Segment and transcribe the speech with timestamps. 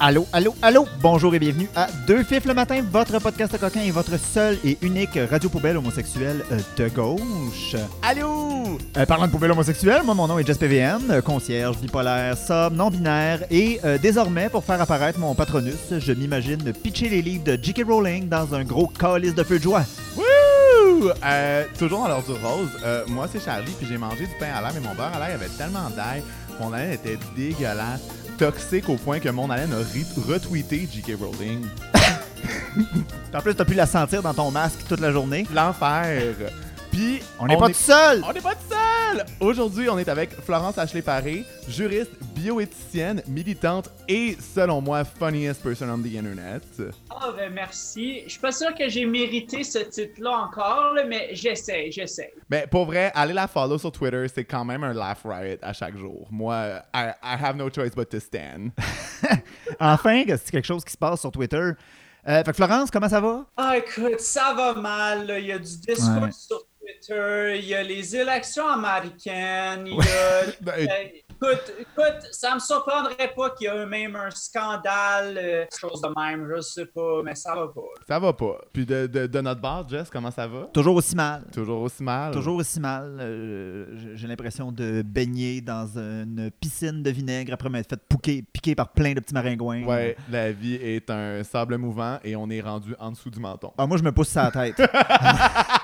[0.00, 0.86] Allô, allô, allô!
[1.00, 4.76] Bonjour et bienvenue à Deux Fifs le matin, votre podcast coquin et votre seule et
[4.82, 7.76] unique radio poubelle homosexuelle euh, de gauche.
[8.02, 8.78] Allô!
[8.96, 13.44] Euh, parlant de poubelle homosexuelle, moi mon nom est Jess PVN, concierge bipolaire, somme, non-binaire
[13.50, 17.84] et euh, désormais pour faire apparaître mon patronus, je m'imagine pitcher les livres de J.K.
[17.86, 19.84] Rowling dans un gros calice de feu de joie.
[20.16, 21.12] Wouh!
[21.24, 24.48] Euh, toujours dans l'ordre du rose, euh, moi c'est Charlie, puis j'ai mangé du pain
[24.54, 26.22] à l'air, mais mon beurre à l'air avait tellement d'ail,
[26.60, 28.02] mon haleine était dégueulasse,
[28.38, 31.18] toxique au point que mon haleine a re- retweeté J.K.
[31.20, 31.64] Rowling.
[33.32, 35.46] En plus, t'as pu la sentir dans ton masque toute la journée.
[35.54, 36.34] L'enfer!
[36.94, 38.22] Puis, On n'est pas tout seul!
[38.24, 39.24] On n'est pas tout seul!
[39.40, 45.88] Aujourd'hui, on est avec Florence Ashley Paré, juriste, bioéthicienne, militante et, selon moi, funniest person
[45.88, 46.62] on the internet.
[47.10, 48.22] Ah, ben merci.
[48.26, 52.32] Je suis pas sûr que j'ai mérité ce titre-là encore, là, mais j'essaie, j'essaie.
[52.48, 55.72] Mais pour vrai, allez la follow sur Twitter, c'est quand même un laugh riot à
[55.72, 56.28] chaque jour.
[56.30, 58.70] Moi, I, I have no choice but to stand.
[59.80, 61.70] Enfin, que c'est quelque chose qui se passe sur Twitter.
[62.26, 63.44] Euh, fait que Florence, comment ça va?
[63.56, 65.26] Ah, écoute, ça va mal.
[65.26, 65.38] là.
[65.38, 66.30] Il y a du discours Ouais.
[66.32, 66.58] sur
[67.00, 70.44] Twitter, il y a les élections américaines, il y a.
[70.60, 75.64] Ben, Euh, écoute, écoute, ça me surprendrait pas qu'il y ait même un scandale, euh,
[75.78, 77.80] chose de même, je sais pas, mais ça va pas.
[78.06, 78.60] ça va pas.
[78.72, 80.68] Puis de, de, de notre part, Jess, comment ça va?
[80.72, 81.44] Toujours aussi mal.
[81.52, 82.32] Toujours aussi mal.
[82.32, 83.18] Toujours aussi mal.
[83.20, 88.74] Euh, j'ai- l'impression de baigner dans une piscine de vinaigre après m'être fait piquer, piquer
[88.74, 89.82] par plein de petits maringouins.
[89.84, 93.72] Ouais, la vie est un sable mouvant et on est rendu en dessous du menton.
[93.76, 94.90] Ah, moi, je me pousse ça à la tête.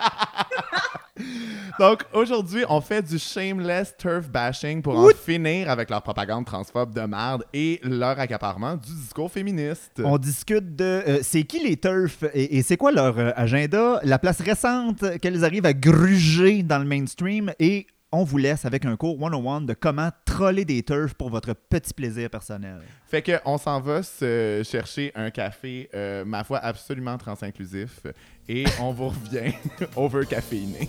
[1.78, 6.94] Donc aujourd'hui, on fait du shameless turf bashing pour en finir avec leur propagande transphobe
[6.94, 10.00] de merde et leur accaparement du discours féministe.
[10.04, 14.00] On discute de euh, c'est qui les turfs et, et c'est quoi leur euh, agenda,
[14.02, 18.84] la place récente qu'elles arrivent à gruger dans le mainstream et on vous laisse avec
[18.84, 22.80] un cours 101 de comment troller des turfs pour votre petit plaisir personnel.
[23.06, 28.00] Fait que on s'en va se chercher un café, euh, ma foi, absolument trans-inclusif
[28.48, 29.52] et on vous revient
[29.96, 30.88] over caféiné.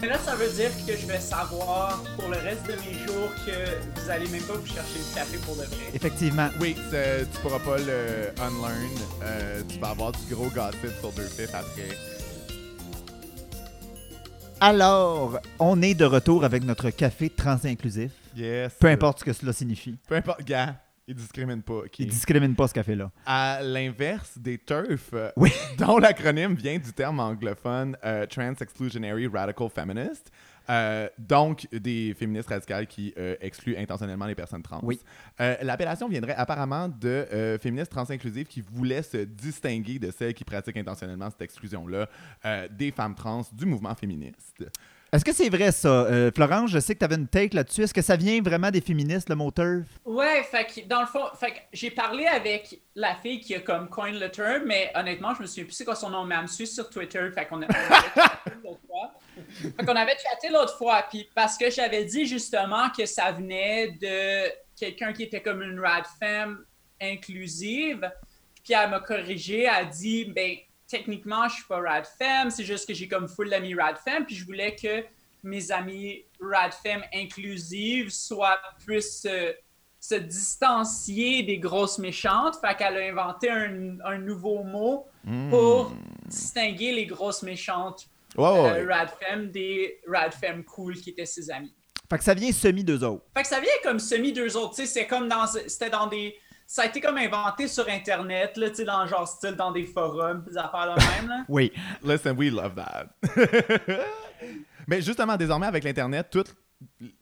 [0.00, 3.30] Mais là, ça veut dire que je vais savoir pour le reste de mes jours
[3.46, 5.76] que vous allez même pas vous chercher le café pour de vrai.
[5.94, 6.48] Effectivement.
[6.60, 8.90] Oui, tu pourras pas le unlearn.
[9.22, 11.96] euh, tu vas avoir du gros gossip sur deux fifs après.
[14.60, 18.12] Alors, on est de retour avec notre café trans-inclusif.
[18.36, 18.72] Yes.
[18.78, 19.96] Peu importe ce que cela signifie.
[20.08, 20.74] Peu importe, gars.
[21.08, 21.74] Il discrimine pas.
[21.84, 21.98] ok?
[22.00, 23.12] Ils discriminent pas ce café-là.
[23.26, 25.52] À l'inverse des TERF, euh, Oui.
[25.78, 30.32] dont l'acronyme vient du terme anglophone euh, Trans Exclusionary Radical Feminist,
[30.68, 34.80] euh, donc des féministes radicales qui euh, excluent intentionnellement les personnes trans.
[34.82, 34.98] Oui.
[35.40, 40.76] Euh, L'appellation viendrait apparemment de féministes trans-inclusives qui voulaient se distinguer de celles qui pratiquent
[40.78, 42.08] intentionnellement cette exclusion-là
[42.70, 44.64] des femmes trans du mouvement féministe.
[45.12, 45.88] Est-ce que c'est vrai ça?
[45.88, 47.82] Euh, Florence, je sais que tu avais une take là-dessus.
[47.82, 49.84] Est-ce que ça vient vraiment des féministes, le mot turf?
[50.04, 51.24] Ouais, fait que dans le fond,
[51.72, 55.46] j'ai parlé avec la fille qui a comme coin le term, mais honnêtement, je me
[55.46, 57.66] souviens plus c'est quoi son nom, mais elle me suit sur Twitter, fait qu'on a-
[57.66, 59.14] on avait chatté l'autre fois.
[59.78, 63.92] Fait qu'on avait chatté l'autre fois, puis parce que j'avais dit justement que ça venait
[63.92, 66.64] de quelqu'un qui était comme une rad femme
[67.00, 68.10] inclusive,
[68.64, 70.56] puis elle m'a corrigé, elle a dit, ben,
[70.88, 74.24] techniquement, je suis pas rad femme, c'est juste que j'ai comme full d'amis rad femme,
[74.24, 75.04] puis je voulais que
[75.42, 79.52] mes amis rad femme inclusives soient plus euh,
[80.00, 82.56] se distancier des grosses méchantes.
[82.60, 85.06] Fait qu'elle a inventé un, un nouveau mot
[85.50, 85.92] pour
[86.26, 88.44] distinguer les grosses méchantes ouais.
[88.44, 91.74] euh, rad femme des rad femmes cool qui étaient ses amis.
[92.08, 93.24] Fait que ça vient semi deux autres.
[93.36, 96.36] Fait que ça vient comme semi deux autres, c'est comme dans c'était dans des
[96.66, 99.70] ça a été comme inventé sur internet là, tu sais dans le genre style dans
[99.70, 101.44] des forums, des affaires de même là.
[101.48, 101.72] Oui.
[102.02, 103.06] Listen, we love that.
[104.88, 106.54] Mais justement, désormais, avec l'Internet, toutes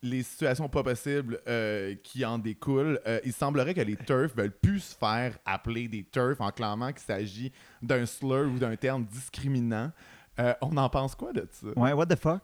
[0.03, 4.57] les situations pas possibles euh, qui en découlent, euh, il semblerait que les turfs veulent
[4.57, 9.05] plus se faire appeler des turfs en clamant qu'il s'agit d'un slur ou d'un terme
[9.05, 9.93] discriminant.
[10.39, 11.69] Euh, on en pense quoi de ça?
[11.77, 12.43] Ouais, what the fuck?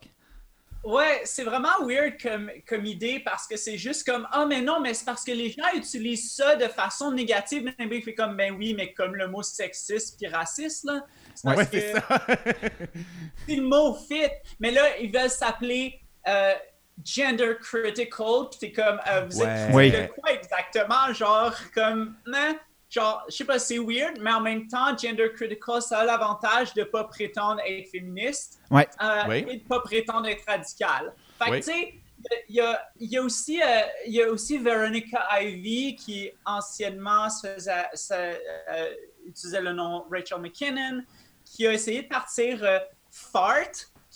[0.83, 4.81] Ouais, c'est vraiment weird comme, comme idée parce que c'est juste comme Ah, mais non,
[4.81, 7.65] mais c'est parce que les gens utilisent ça de façon négative.
[7.79, 11.01] Mais il fait comme Ben oui, mais comme le mot sexiste puis raciste, là.
[11.35, 12.27] C'est Ouais, ça.
[13.49, 14.31] le mot fit.
[14.59, 16.55] Mais là, ils veulent s'appeler euh,
[17.05, 18.49] gender critical.
[18.51, 19.91] Puis t'es comme euh, Vous êtes Ouais.
[19.91, 21.13] de quoi exactement?
[21.13, 22.17] Genre, comme.
[22.33, 22.57] hein?
[22.91, 26.75] Genre, je sais pas, c'est weird, mais en même temps, gender critical, ça a l'avantage
[26.75, 28.89] de pas prétendre être féministe Ouais.
[29.01, 29.47] euh, Oui.
[29.49, 31.15] et de pas prétendre être radical.
[31.39, 31.57] Fait que, Oui.
[31.59, 31.95] tu sais,
[32.49, 36.31] il y a, il y, a aussi, euh, il y a aussi Veronica Ivy qui
[36.45, 38.95] anciennement se faisait, se, euh,
[39.25, 41.03] utilisait le nom Rachel McKinnon,
[41.45, 42.79] qui a essayé de partir euh,
[43.11, 43.71] FART,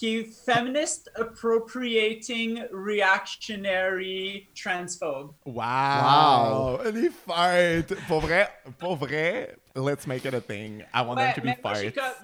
[0.05, 5.33] qui est Feminist Appropriating Reactionary Transphobe.
[5.47, 6.79] Wow!
[6.93, 7.97] Les farts!
[8.07, 10.83] Pour vrai, pour vrai, let's make it a thing.
[10.93, 11.59] I want Ouais, them to be mais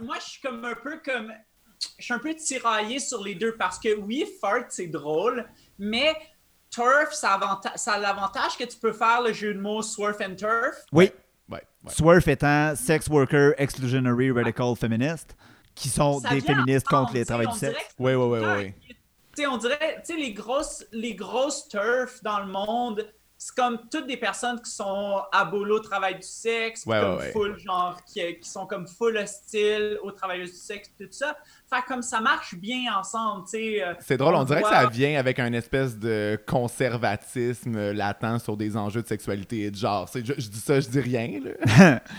[0.03, 1.33] moi, je suis comme un peu comme.
[1.99, 5.47] Je suis un peu tiraillé sur les deux parce que oui, fart, c'est drôle,
[5.79, 6.15] mais
[6.69, 10.19] turf, ça, avanta- ça a l'avantage que tu peux faire le jeu de mots surf
[10.21, 10.85] and turf.
[10.93, 11.11] Oui.
[11.49, 11.91] Ouais, ouais.
[11.93, 15.35] Swerf étant sex worker, exclusionary, radical feminist,
[15.81, 17.95] qui sont Ça des féministes contre les on du sexe.
[17.99, 18.75] un ouais.
[19.37, 23.07] Tu sais, on dirait, tu sais, les grosses, les grosses turfs dans le monde,
[23.43, 27.23] c'est comme toutes des personnes qui sont abolos au travail du sexe, Ouais, comme ouais,
[27.25, 27.33] ouais.
[27.33, 31.35] full, genre, qui, qui sont comme full hostiles aux travailleurs du sexe, tout ça.
[31.73, 33.83] Fait comme ça marche bien ensemble, tu sais.
[33.83, 38.59] euh, C'est drôle, on dirait que ça vient avec un espèce de conservatisme latent sur
[38.59, 40.07] des enjeux de sexualité et de genre.
[40.15, 41.41] Je, je dis ça, je dis rien.
[41.43, 42.01] Là.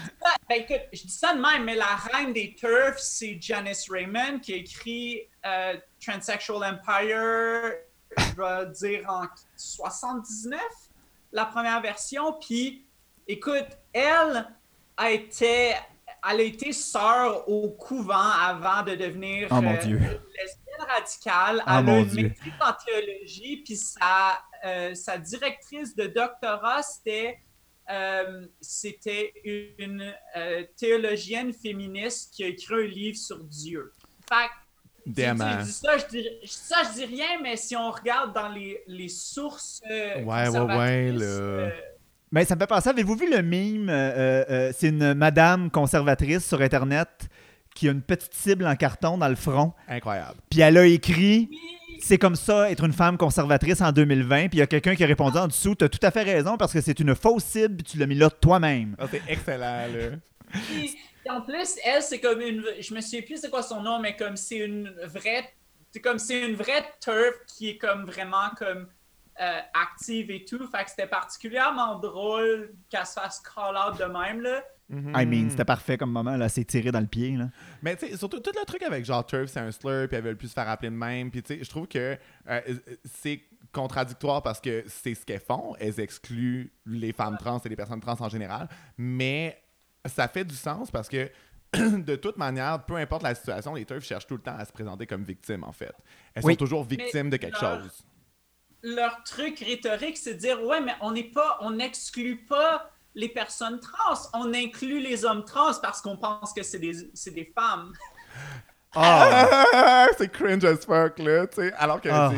[0.50, 4.40] Ben écoute, je dis ça de même, mais la reine des turfs, c'est Janice Raymond
[4.42, 5.76] qui a écrit euh,
[6.06, 7.74] Transsexual Empire,
[8.18, 10.60] je vais dire en 79,
[11.32, 12.34] la première version.
[12.34, 12.86] Puis,
[13.28, 14.48] écoute, elle
[14.98, 15.74] a été,
[16.30, 19.98] elle a été sœur au couvent avant de devenir Oh, mon euh, Dieu.
[20.00, 21.64] lesbienne radicale.
[21.66, 22.24] Ah, elle mon a une Dieu.
[22.24, 27.40] maîtrise en théologie, puis sa, euh, sa directrice de doctorat, c'était
[27.90, 33.92] euh, c'était une euh, théologienne féministe qui a écrit un livre sur Dieu.
[34.30, 34.50] Fait
[35.06, 35.16] que, tu
[35.60, 38.82] je dis ça, je dis, ça, je dis rien, mais si on regarde dans les,
[38.88, 41.26] les sources euh, Ouais, ouais, ouais, là.
[41.26, 41.70] euh,
[42.32, 43.90] Ben, ça me fait penser, avez-vous vu le mime?
[43.90, 47.10] euh, euh, c'est une madame conservatrice sur Internet
[47.76, 49.74] qui a une petite cible en carton dans le front?
[49.88, 50.36] Incroyable.
[50.50, 51.58] Puis elle a écrit oui,
[52.02, 54.50] C'est comme ça être une femme conservatrice en 2020.
[54.50, 56.24] Puis il y a quelqu'un qui a répondu en dessous Tu as tout à fait
[56.24, 58.96] raison parce que c'est une fausse cible, puis tu l'as mis là toi-même.
[59.00, 60.10] Ah, c'est excellent, là.
[60.52, 60.98] Puis,
[61.38, 62.64] en plus, elle, c'est comme une.
[62.80, 65.54] Je me souviens plus c'est quoi son nom, mais comme c'est une vraie.
[65.92, 68.88] C'est comme c'est une vraie turf qui est comme vraiment comme
[69.40, 70.66] euh, active et tout.
[70.68, 74.64] Fait que c'était particulièrement drôle qu'elle se fasse call out de même là.
[74.92, 76.36] I mean, c'était parfait comme moment.
[76.36, 77.38] Là, c'est tiré dans le pied.
[77.38, 77.50] Là.
[77.82, 80.24] Mais tu sais, surtout tout le truc avec genre turf, c'est un slur, puis elles
[80.24, 81.32] veulent plus se faire appeler de même.
[81.32, 82.18] Puis tu sais, je trouve que
[82.50, 82.62] euh,
[83.06, 85.76] c'est contradictoire parce que c'est ce qu'elles font.
[85.80, 88.68] Elles excluent les femmes trans et les personnes trans en général.
[88.98, 89.61] Mais
[90.06, 91.30] ça fait du sens parce que
[91.74, 94.72] de toute manière, peu importe la situation, les turfs cherchent tout le temps à se
[94.74, 95.94] présenter comme victimes, en fait.
[96.34, 96.54] Elles Oui.
[96.54, 98.04] sont toujours victimes de quelque leur- chose.
[98.84, 103.30] Leur truc rhétorique, c'est de dire ouais, mais on n'est pas, on n'exclut pas les
[103.30, 107.52] personnes trans, on inclut les hommes trans parce qu'on pense que c'est des, c'est des
[107.58, 107.94] femmes.
[108.94, 110.08] Ah!
[110.18, 111.72] c'est cringe as fuck, là, tu sais.
[111.74, 112.10] Alors que.
[112.12, 112.34] Ah.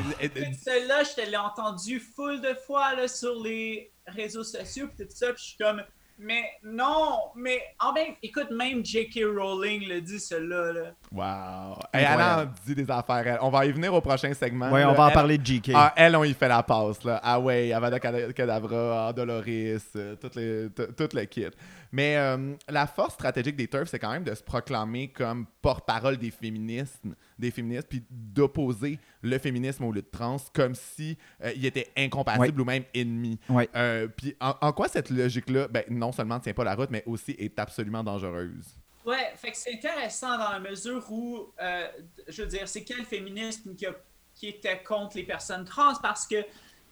[0.62, 5.16] Celle-là, je te l'ai entendu full de fois là, sur les réseaux sociaux, puis tout
[5.16, 5.82] ça, puis je suis comme,
[6.20, 9.22] Mais non, mais en même, écoute, même J.K.
[9.36, 10.72] Rowling le dit, cela.
[10.72, 10.92] Là.
[11.12, 11.80] Wow.
[11.92, 13.28] Hey, elle en dit des affaires.
[13.28, 13.40] elle.
[13.42, 14.70] On va y venir au prochain segment.
[14.72, 15.72] Ouais, on va en Elle- parler de GK.
[15.74, 17.20] Ah, elle, on y fait la passe, là.
[17.24, 21.48] Ah ouais, Avada Kedavra, ah, Doloris, euh, tout, les, tout le kit.
[21.96, 26.18] Mais euh, la force stratégique des TERF, c'est quand même de se proclamer comme porte-parole
[26.18, 31.64] des féminismes, des féministes, puis d'opposer le féminisme aux luttes trans comme si euh, il
[31.68, 33.40] était incompatible ou même ennemi.
[33.48, 33.70] Ouais.
[33.76, 36.90] Euh, puis en, en quoi cette logique-là, ben, non seulement ne tient pas la route,
[36.90, 38.76] mais aussi est absolument dangereuse?
[39.06, 41.88] Ouais, fait que c'est intéressant dans la mesure où, euh,
[42.28, 43.96] je veux dire, c'est quel féminisme qui, a-
[44.34, 46.38] qui était contre les personnes trans parce que,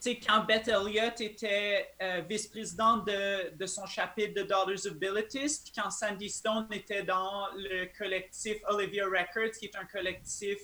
[0.10, 5.92] quand Beth Elliott était euh, vice-présidente de, son chapitre de Daughters of Bilitis, puis quand
[5.92, 10.58] Sandy Stone était dans le collectif Olivia Records, qui est un collectif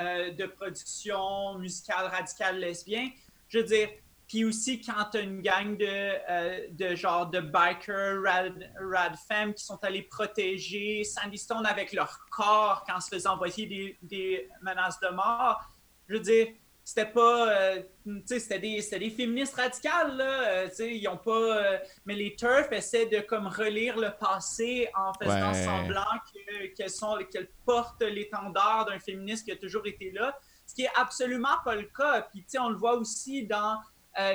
[0.00, 3.08] euh, de production musicale radicale lesbien,
[3.48, 3.88] je veux dire,
[4.26, 9.52] puis aussi, quand tu as une gang de, euh, de genre de bikers, rad, femmes
[9.52, 14.98] qui sont allés protéger Sandy Stone avec leur corps quand se faisaient envoyer des menaces
[15.00, 15.60] de mort,
[16.08, 16.48] je veux dire,
[16.84, 17.48] c'était pas.
[17.52, 20.48] euh, tu sais, c'était des, c'était des féministes radicales, là.
[20.48, 21.30] euh, tu sais, ils ont pas.
[21.32, 25.64] euh, mais les TERF essaient de comme relire le passé en faisant Ouais.
[25.64, 30.36] semblant que- qu'elles sont qu'elles portent l'étendard d'un féministe qui a toujours été là.
[30.66, 32.22] Ce qui est absolument pas le cas.
[32.32, 33.78] Puis, tu sais, on le voit aussi dans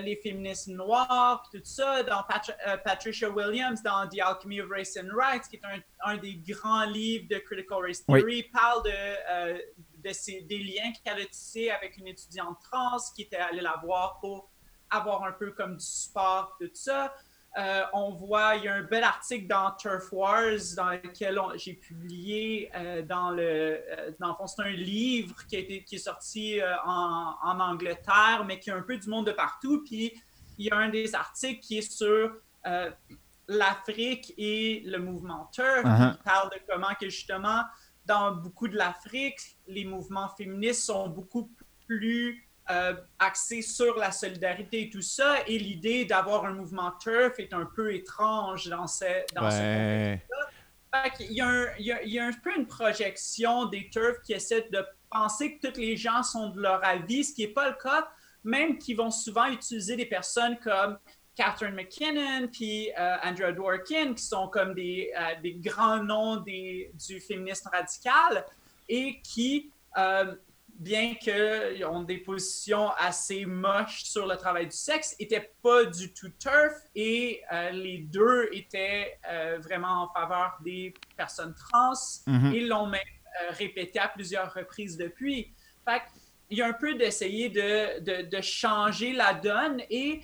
[0.01, 4.97] les féministes noirs, puis tout ça, dans Pat- Patricia Williams, dans The Alchemy of Race
[4.97, 5.79] and Rights, qui est un,
[6.13, 8.19] un des grands livres de Critical Race Oui.
[8.21, 9.61] Theory, parle de,
[10.07, 13.79] de ces, des liens qu'elle a tissés avec une étudiante trans qui était allée la
[13.83, 14.49] voir pour
[14.89, 17.13] avoir un peu comme du support, tout ça.
[17.57, 21.73] Euh, on voit, il y a un bel article dans Turf Wars dans lequel j'ai
[21.73, 25.95] publié euh, dans le, euh, dans le fond, c'est un livre qui, a été, qui
[25.95, 29.83] est sorti euh, en, en Angleterre, mais qui a un peu du monde de partout.
[29.83, 30.13] Puis
[30.59, 32.35] il y a un des articles qui est sur
[33.47, 35.85] l'Afrique et le mouvement Turf.
[35.85, 36.15] Uh-huh.
[36.15, 37.63] Il parle de comment que justement,
[38.07, 41.51] dans beaucoup de l'Afrique, les mouvements féministes sont beaucoup
[41.85, 45.35] plus euh, axés sur la solidarité et tout ça.
[45.47, 50.25] Et l'idée d'avoir un mouvement turf est un peu étrange dans ce, dans ce Ouais.
[50.91, 54.33] a, un, il y a- il y a un peu une projection des turfs qui
[54.33, 57.69] essaient de penser que tous les gens sont de leur avis, ce qui n'est pas
[57.69, 58.07] le cas,
[58.43, 60.97] même qui vont souvent utiliser des personnes comme
[61.37, 66.91] Catherine McKinnon puis euh, Andrea Dworkin, qui sont comme des, euh, des grands noms des,
[67.07, 68.43] du féminisme radical
[68.89, 70.35] et qui, euh,
[70.67, 76.11] bien qu'ils ont des positions assez moches sur le travail du sexe, n'étaient pas du
[76.13, 77.41] tout turf et
[77.71, 79.19] les deux étaient
[79.59, 81.93] vraiment en faveur des personnes trans.
[82.27, 82.53] Mhm.
[82.53, 83.01] Ils l'ont même
[83.49, 85.51] répété à plusieurs reprises depuis.
[85.83, 86.03] Fait
[86.49, 90.21] il y a un peu d'essayer de, de, de changer la donne et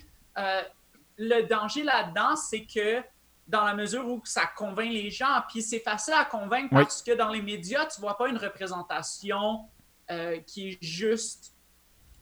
[1.17, 3.01] le danger là-dedans, c'est que
[3.47, 6.83] dans la mesure où ça convainc les gens, puis c'est facile à convaincre Oui.
[6.83, 9.65] parce que dans les médias, tu vois pas une représentation
[10.11, 11.53] euh, qui est juste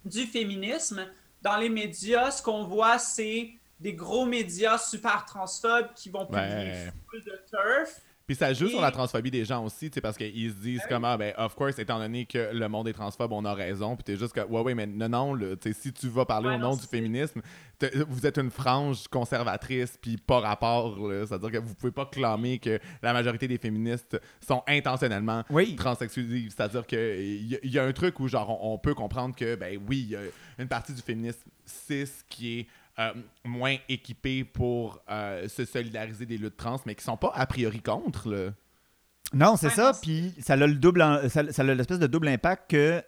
[0.04, 1.06] du féminisme.
[1.42, 6.46] Dans les médias, ce qu'on voit, c'est des gros médias super transphobes qui vont publier
[6.48, 6.94] Ouais.
[7.10, 8.02] full de turf.
[8.32, 11.04] Puis ça joue Et- sur la transphobie des gens aussi, parce qu'ils se disent comme,
[11.04, 13.98] ah, ben, of course, étant donné que le monde est transphobe, on a raison.
[13.98, 15.38] Puis t'es juste que, ouais, ouais, mais non, non,
[15.74, 17.42] si tu vas parler Ouais, au non, nom du féminisme,
[18.08, 20.98] vous êtes une frange conservatrice, puis pas rapport.
[21.28, 25.76] C'est-à-dire que vous pouvez pas clamer que la majorité des féministes sont intentionnellement Oui.
[25.76, 26.48] transsexuelles.
[26.50, 29.56] C'est-à-dire qu'il y, a- y a un truc où, genre, on, on peut comprendre que,
[29.56, 30.22] ben oui, il y a
[30.58, 32.68] une partie du féminisme cis qui est
[33.00, 33.14] euh,
[33.46, 37.82] moins équipée pour euh, se solidariser des luttes trans, mais qui sont pas a priori
[37.82, 38.50] contre, là.
[39.34, 39.94] Non, c'est Ouais, ça.
[40.02, 43.04] Puis ça a le double, en- ça, ça a l'espèce de double impact que euh,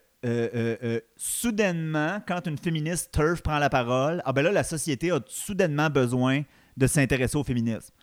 [0.56, 5.12] euh, euh, soudainement, quand une féministe turf prend la parole, ah ben là, la société
[5.12, 6.44] a soudainement besoin
[6.78, 7.94] de s'intéresser au féminisme.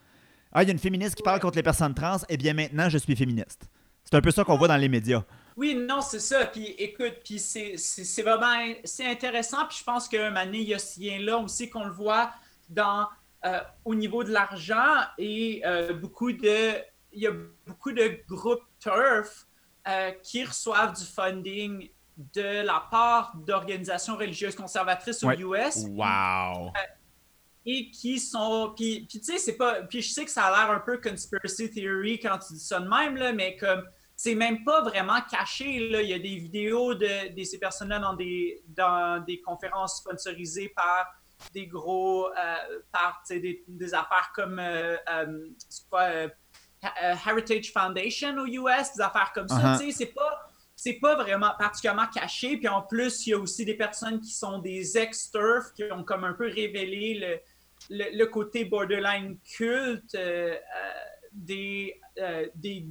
[0.53, 2.91] Ah, il y a une féministe qui parle contre les personnes trans, eh bien maintenant,
[2.91, 3.71] je suis féministe.
[4.05, 5.23] C'est un peu ça qu'on voit dans les médias.
[5.61, 6.47] Oui, non, c'est ça.
[6.47, 9.67] Puis écoute, puis c'est c'est- c'est vraiment c'est intéressant.
[9.69, 12.31] Puis je pense qu'un moment donné, il y a ce lien-là aussi qu'on le voit
[12.71, 13.07] dans,
[13.45, 16.77] euh, au niveau de l'argent et euh, beaucoup de.
[17.13, 17.33] Il y a
[17.67, 19.47] beaucoup de groupes turf
[19.87, 21.91] euh, qui reçoivent du funding
[22.35, 25.43] de la part d'organisations religieuses conservatrices Ouais.
[25.43, 26.73] aux US Wow!
[27.67, 30.51] et qui sont puis, puis tu sais c'est pas puis je sais que ça a
[30.51, 33.83] l'air un peu conspiracy theory quand tu dis ça de même là mais comme
[34.23, 37.89] c'est même pas vraiment caché là il y a des vidéos de, de ces personnes
[37.89, 41.07] là dans des dans des conférences sponsorisées par
[41.55, 45.49] des gros euh, par des, des affaires comme euh, euh,
[45.89, 46.09] quoi
[47.27, 49.91] Heritage Foundation aux US des affaires comme ça Uh-huh.
[49.91, 52.57] c'est pas c'est pas vraiment particulièrement caché.
[52.57, 56.05] Puis en plus, il y a aussi des personnes qui sont des ex-turf qui ont
[56.05, 57.41] comme un peu révélé le,
[57.91, 60.57] le, le côté borderline culte euh,
[61.33, 62.87] des, euh, des,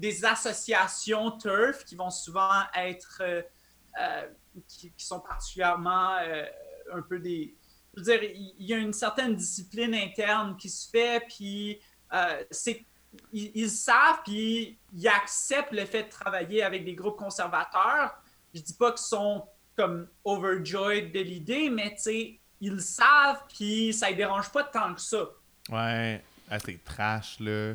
[0.00, 3.42] des associations turf qui vont souvent être, euh,
[4.00, 4.26] euh,
[4.66, 6.46] qui, sont particulièrement euh,
[6.92, 7.54] un peu des,
[7.94, 11.80] je veux dire, il y a une certaine discipline interne qui se fait, puis
[12.50, 12.84] c'est
[13.32, 18.14] ils, savent, puis ils acceptent le fait de travailler avec des groupes conservateurs.
[18.54, 21.96] Je dis pas qu'ils sont comme overjoyed de l'idée, mais
[22.60, 25.28] ils savent, puis ça ne dérange pas tant que ça.
[25.68, 27.74] Ouais, ah, c'est trash, là.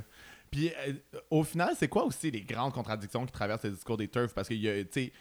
[0.55, 0.93] Puis, euh,
[1.29, 4.33] au final, c'est quoi aussi les grandes contradictions qui traversent le discours des turfs?
[4.33, 5.11] Parce que, tu sais,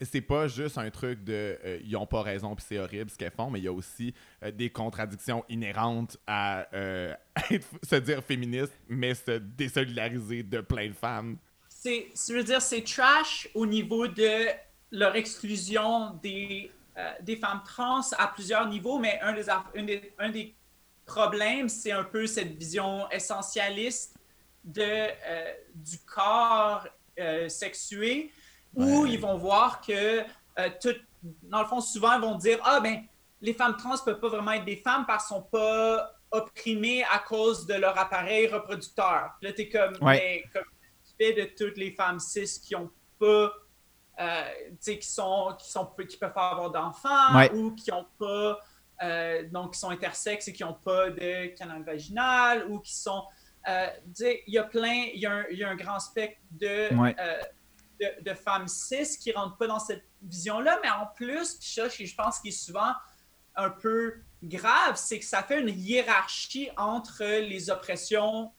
[0.00, 3.16] c'est pas juste un truc de euh, ils ont pas raison puis c'est horrible ce
[3.16, 6.66] qu'elles font, mais il y a aussi euh, des contradictions inhérentes à
[7.88, 11.38] se dire féministe, mais se désolidariser de plein de femmes.
[11.68, 14.46] c'est, je veux dire, c'est trash au niveau de
[14.90, 16.72] leur exclusion des,
[17.40, 20.54] femmes trans à plusieurs niveaux, mais un des
[21.06, 24.19] problèmes, c'est un peu cette vision essentialiste
[24.64, 26.86] de, euh, du corps
[27.18, 28.32] euh, sexué,
[28.74, 29.10] où Ouais.
[29.10, 30.94] ils vont voir que, euh, tout,
[31.42, 33.04] dans le fond, souvent, ils vont dire Ah, ben,
[33.40, 36.14] les femmes trans ne peuvent pas vraiment être des femmes parce qu'elles ne sont pas
[36.30, 39.32] opprimées à cause de leur appareil reproducteur.
[39.42, 40.18] Là, tu es comme, Ouais.
[40.18, 40.68] mais comme
[41.04, 43.52] tu fais de toutes les femmes cis qui ont pas,
[44.80, 47.50] qui sont, qui sont, qui peuvent pas avoir d'enfants Ouais.
[47.54, 48.60] ou qui ont pas,
[49.02, 53.24] euh, donc qui sont intersexes et qui n'ont pas de canal vaginal ou qui sont,
[54.20, 56.94] il y a plein, il y, a un- il y a un grand spectre de,
[56.94, 57.14] Ouais.
[57.18, 57.40] euh,
[58.00, 62.14] de, de femmes cis qui rentrent pas dans cette vision-là, mais en plus, ça, je
[62.14, 62.92] pense qu'il est souvent
[63.56, 68.52] un peu grave, c'est que ça fait une hiérarchie entre les oppressions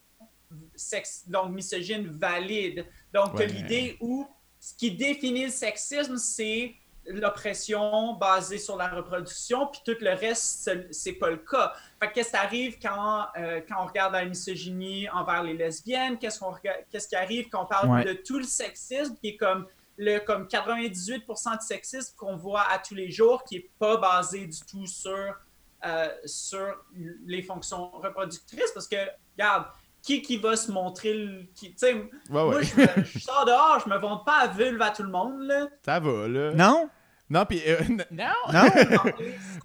[0.76, 2.86] sex, donc misogynes valides.
[3.14, 3.48] Donc, Ouais.
[3.48, 4.28] l'idée où
[4.60, 6.76] ce qui définit le sexisme, c'est
[7.08, 11.74] l'oppression basée sur la reproduction, puis tout le reste, c'est- pas le cas.
[12.14, 16.18] Qu'est-ce qui arrive quand, euh, quand on regarde la misogynie envers les lesbiennes?
[16.18, 16.54] Qu'est-ce, qu'on
[16.92, 18.04] qu'est-ce qui arrive quand on parle Ouais.
[18.06, 19.68] de tout le sexisme, qui est comme,
[19.98, 24.46] le, comme 98% de sexisme qu'on voit à tous les jours, qui est pas basé
[24.48, 25.36] du tout sur,
[25.86, 26.76] euh, sur
[27.26, 28.72] les fonctions reproductrices?
[28.74, 28.96] Parce que,
[29.36, 29.66] regarde,
[30.02, 31.44] qui qui va se montrer le...
[31.56, 32.64] qui- Tu sais, Ouais, moi, ouais.
[32.64, 35.68] je, sors dehors, je me vante pas à vulve à tout le monde, là.
[35.86, 36.54] Ça va, là.
[36.54, 36.90] Non?
[37.30, 37.62] Non, puis.
[37.68, 37.80] euh,
[38.12, 38.26] Non!
[38.52, 38.64] Non?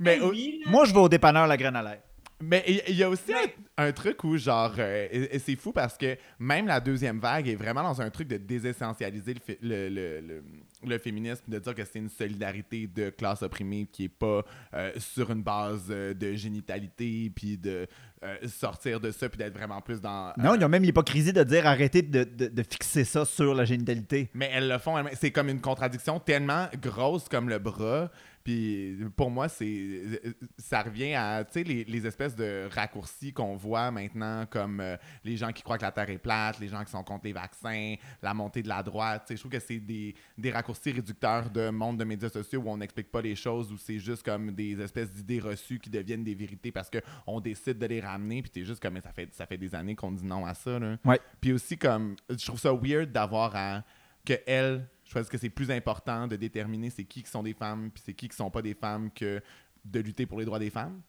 [0.00, 0.70] Mais oui, là.
[0.70, 2.00] Moi, je vais au dépanneur La Grenalaire.
[2.38, 5.56] Mais il y a aussi Mais- un, un truc où, genre, euh, et- et c'est
[5.56, 9.88] fou parce que même la deuxième vague est vraiment dans un truc de désessentialiser le,
[9.88, 10.44] le, le-
[10.84, 14.42] le féminisme, de dire que c'est une solidarité de classe opprimée qui est pas
[14.74, 17.86] euh, sur une base euh, de génitalité, puis de
[18.24, 20.32] euh, sortir de ça, puis d'être vraiment plus dans.
[20.38, 23.54] Non, euh, ils ont même l'hypocrisie de dire arrêtez de, de- de fixer ça sur
[23.54, 24.30] la génitalité.
[24.34, 24.96] mais elles le font.
[25.14, 28.10] C'est comme une contradiction tellement grosse comme le bras.
[28.46, 30.20] Puis pour moi, c'est
[30.56, 34.96] ça revient à tu sais, les, les espèces de raccourcis qu'on voit maintenant, comme euh,
[35.24, 37.32] les gens qui croient que la Terre est plate, les gens qui sont contre les
[37.32, 39.26] vaccins, la montée de la droite.
[39.30, 42.76] Je trouve que c'est des, des raccourcis réducteurs de monde de médias sociaux où on
[42.76, 46.36] n'explique pas les choses, où c'est juste comme des espèces d'idées reçues qui deviennent des
[46.36, 48.42] vérités parce qu'on décide de les ramener.
[48.42, 50.54] Puis t'es juste comme, mais ça fait, ça fait des années qu'on dit non à
[50.54, 50.78] ça.
[50.78, 50.98] Là.
[51.04, 51.18] Ouais.
[51.40, 53.82] Puis aussi, comme, je trouve ça weird d'avoir à.
[54.24, 57.54] que elle, je pense que c'est plus important de déterminer c'est qui qui sont des
[57.54, 59.40] femmes, puis c'est qui qui sont pas des femmes que
[59.84, 61.00] de lutter pour les droits des femmes.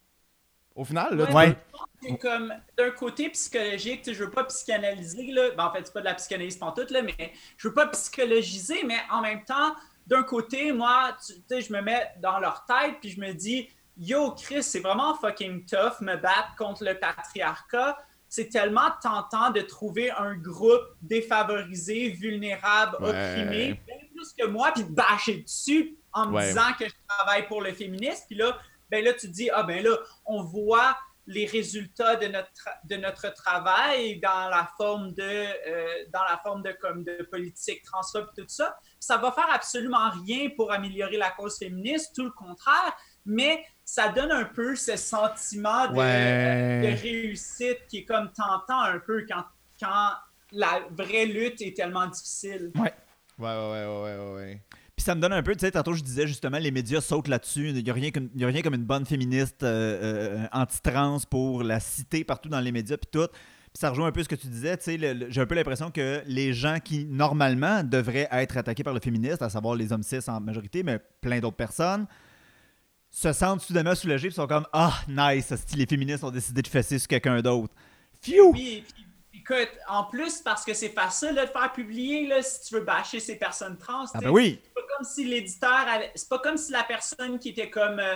[0.75, 2.17] Au final, là, tu Ouais.
[2.21, 5.49] comme d'un côté psychologique, je veux pas psychanalyser, là.
[5.57, 8.83] Ben, en fait, c'est pas de la psychanalyse pantoute, là, mais je veux pas psychologiser,
[8.83, 12.65] mais en même temps, d'un côté, moi, tu tu sais, je me mets dans leur
[12.65, 16.93] tête, puis je me dis, yo, Chris, c'est vraiment fucking tough me battre contre le
[16.99, 17.97] patriarcat.
[18.29, 23.09] C'est tellement tentant de trouver un groupe défavorisé, vulnérable, Ouais.
[23.09, 26.47] opprimé, bien plus que moi, puis de bâcher dessus en me Ouais.
[26.47, 28.23] disant que je travaille pour le féminisme.
[28.27, 28.57] Puis là,
[28.89, 30.97] ben là, tu te dis, ah ben là, on voit
[31.29, 36.63] les résultats de notre, de notre travail dans la forme de, euh, dans la forme
[36.63, 38.77] de, comme de politique transphobe et tout ça.
[38.99, 42.93] Ça va faire absolument rien pour améliorer la cause féministe, tout le contraire,
[43.25, 46.81] mais ça donne un peu ce sentiment de, Ouais.
[46.97, 49.45] de réussite qui est comme tentant un peu quand,
[49.79, 50.09] quand
[50.51, 52.71] la vraie lutte est tellement difficile.
[52.75, 52.93] Ouais,
[53.39, 54.61] ouais, ouais, ouais, ouais, ouais.
[54.93, 57.29] Puis ça me donne un peu, tu sais, tantôt je disais justement, les médias sautent
[57.29, 57.69] là-dessus.
[57.69, 60.47] Il n'y a, rien comme- il y a rien comme une bonne féministe euh, euh,
[60.51, 63.27] anti-trans pour la citer partout dans les médias, puis tout.
[63.27, 65.91] Puis ça rejoint un peu ce que tu disais, tu sais, j'ai un peu l'impression
[65.91, 70.03] que les gens qui, normalement, devraient être attaqués par le féministe, à savoir les hommes
[70.03, 72.05] cis en majorité, mais plein d'autres personnes,
[73.09, 76.67] se sentent soudainement soulagés, puis sont comme «Ah, nice, si les féministes ont décidé de
[76.67, 77.73] fesser sur quelqu'un d'autre.»
[78.21, 78.51] Phew!
[78.53, 78.83] Puis,
[79.31, 82.81] puis, écoute, en plus, parce que c'est facile de faire publier, là, si tu veux
[82.81, 84.59] bâcher ces personnes trans, Ah ben oui!
[84.63, 87.99] c'est pas comme si l'éditeur, avait- c'est pas comme si la personne qui était comme,
[87.99, 88.15] euh,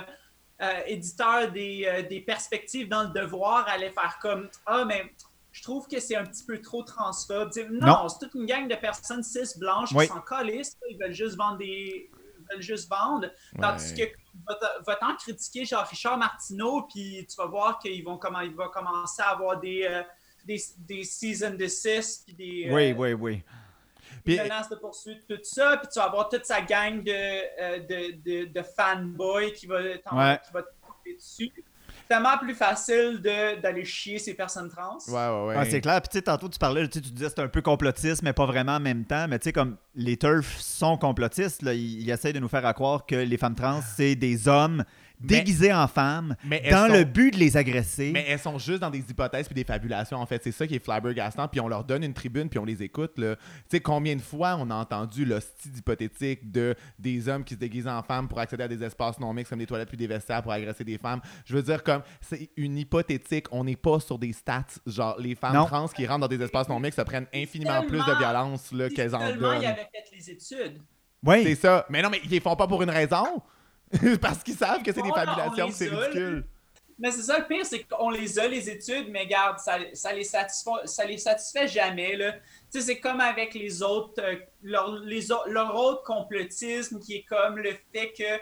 [0.60, 5.12] euh, éditeur des, euh, des perspectives dans le devoir allait faire comme Ah, mais
[5.50, 7.50] je trouve que c'est un petit peu trop transphobe.
[7.70, 8.08] Non, Non.
[8.08, 10.06] c'est toute une gang de personnes cis blanches Oui.
[10.06, 10.76] qui s'en calissent.
[10.88, 12.10] Ils veulent juste vendre des.
[12.52, 13.28] Veulent juste vendre.
[13.60, 14.02] Tandis que
[14.46, 18.68] va- va-t'en critiquer genre Richard Martineau, puis tu vas voir qu'il vont comment il va
[18.68, 20.02] commencer à avoir des, euh,
[20.44, 23.42] des, des seasons de 6 puis des, euh, Oui, oui, oui.
[24.24, 27.78] Puis- menaces de poursuite, tout ça, puis tu vas avoir toute sa gang de, euh,
[27.80, 30.38] de, de, de fanboys qui va t'en- Ouais.
[30.46, 31.52] qui va te tomber dessus.
[32.12, 34.98] C'est tellement plus facile de- d'aller chier ces personnes trans.
[35.08, 35.54] Ouais, ouais, ouais.
[35.58, 36.00] Ah, c'est clair.
[36.02, 38.22] Puis tu sais, tantôt, tu parlais, tu sais, tu disais que c'est un peu complotiste,
[38.22, 39.26] mais pas vraiment en même temps.
[39.28, 42.66] Mais tu sais, comme les turfs sont complotistes, là, ils, ils essayent de nous faire
[42.66, 44.84] à croire que les femmes trans, c'est des hommes
[45.22, 46.36] Mais- déguisés en femmes
[46.70, 48.10] dans sont- le but de les agresser.
[48.12, 50.40] Mais elles sont juste dans des hypothèses puis des fabulations, en fait.
[50.42, 51.48] C'est ça qui est flabbergastant.
[51.48, 53.18] Puis on leur donne une tribune, puis on les écoute.
[53.18, 53.36] là.
[53.36, 57.58] Tu sais, combien de fois on a entendu l'hostie d'hypothétique de des hommes qui se
[57.58, 60.06] déguisent en femmes pour accéder à des espaces non mixtes comme des toilettes puis des
[60.06, 61.20] vestiaires pour agresser des femmes?
[61.44, 63.46] Je veux dire, comme, c'est une hypothétique.
[63.52, 64.64] On n'est pas sur des stats.
[64.86, 65.66] Genre, les femmes Non.
[65.66, 69.14] trans qui rentrent dans des espaces non mixtes se prennent infiniment plus de violence qu'elles
[69.14, 69.66] en seulement ils donnent.
[69.70, 70.80] avaient fait les études.
[71.24, 71.42] oui.
[71.44, 71.86] C'est ça.
[71.90, 73.42] Mais non, mais ils les font pas pour une raison.
[74.20, 76.46] Parce qu'ils savent que c'est des Oh fabulations, c'est ridicule.
[76.98, 80.12] Mais c'est ça le pire, c'est qu'on les a, les études, mais regarde, ça, ça,
[80.12, 82.14] les, satisfait, ça les satisfait jamais.
[82.16, 82.32] là.
[82.32, 82.38] Tu
[82.70, 87.22] sais, c'est comme avec les autres, euh, leur, les au- leur autre complotisme qui est
[87.24, 88.38] comme le fait que,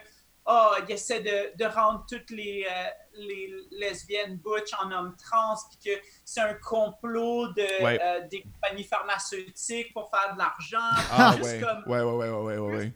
[0.47, 5.55] oh, ils essaient de, de rendre toutes les, euh, les lesbiennes butch en hommes trans,
[5.81, 7.99] puis que c'est un complot de, Ouais.
[8.03, 11.03] euh, des compagnies pharmaceutiques pour faire de l'argent.
[11.13, 11.61] Ah ouais.
[11.61, 12.93] comme- ouais, ouais, ouais, ouais, ouais,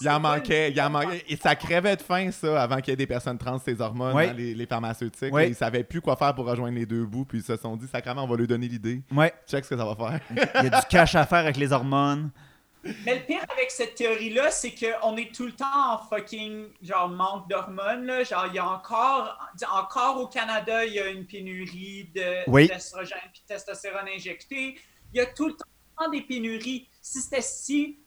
[0.00, 1.24] Il en manquait, il en manquait.
[1.28, 4.14] Et ça crevait de faim, ça, avant qu'il y ait des personnes trans, ces hormones,
[4.14, 4.26] Ouais.
[4.28, 5.32] dans les, les pharmaceutiques.
[5.32, 5.44] Là.
[5.46, 7.86] Ils savaient plus quoi faire pour rejoindre les deux bouts, puis ils se sont dit,
[7.86, 9.02] sacrément, on va lui donner l'idée.
[9.12, 9.32] Ouais.
[9.48, 10.20] Check ce que ça va faire.
[10.30, 12.30] Il y a du cash à faire avec les hormones.
[13.06, 17.08] Mais le pire avec cette théorie-là, c'est qu'on est tout le temps en fucking genre
[17.08, 18.04] manque d'hormones.
[18.04, 18.24] là.
[18.24, 19.38] Genre, il y a encore,
[19.72, 22.64] encore au Canada, il y a une pénurie de Oui.
[22.64, 24.76] et de testostérone injecté.
[25.14, 26.86] Il y a tout le temps des pénuries.
[27.00, 28.00] Si c'était si,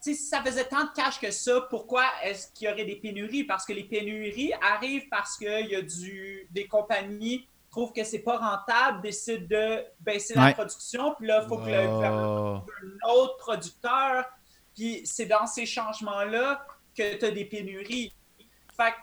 [0.00, 3.44] si ça faisait tant de cash que ça, pourquoi est-ce qu'il y aurait des pénuries?
[3.44, 8.20] Parce que les pénuries arrivent parce qu'il y a du, des compagnies trouvent que c'est
[8.20, 10.46] pas rentable, décident de baisser Ouais.
[10.46, 12.70] la production, puis là, il faut que le gouvernement Oh.
[13.04, 14.24] un autre producteur.
[14.76, 16.64] Puis c'est dans ces changements-là
[16.96, 18.12] que tu as des pénuries.
[18.76, 18.96] Fait que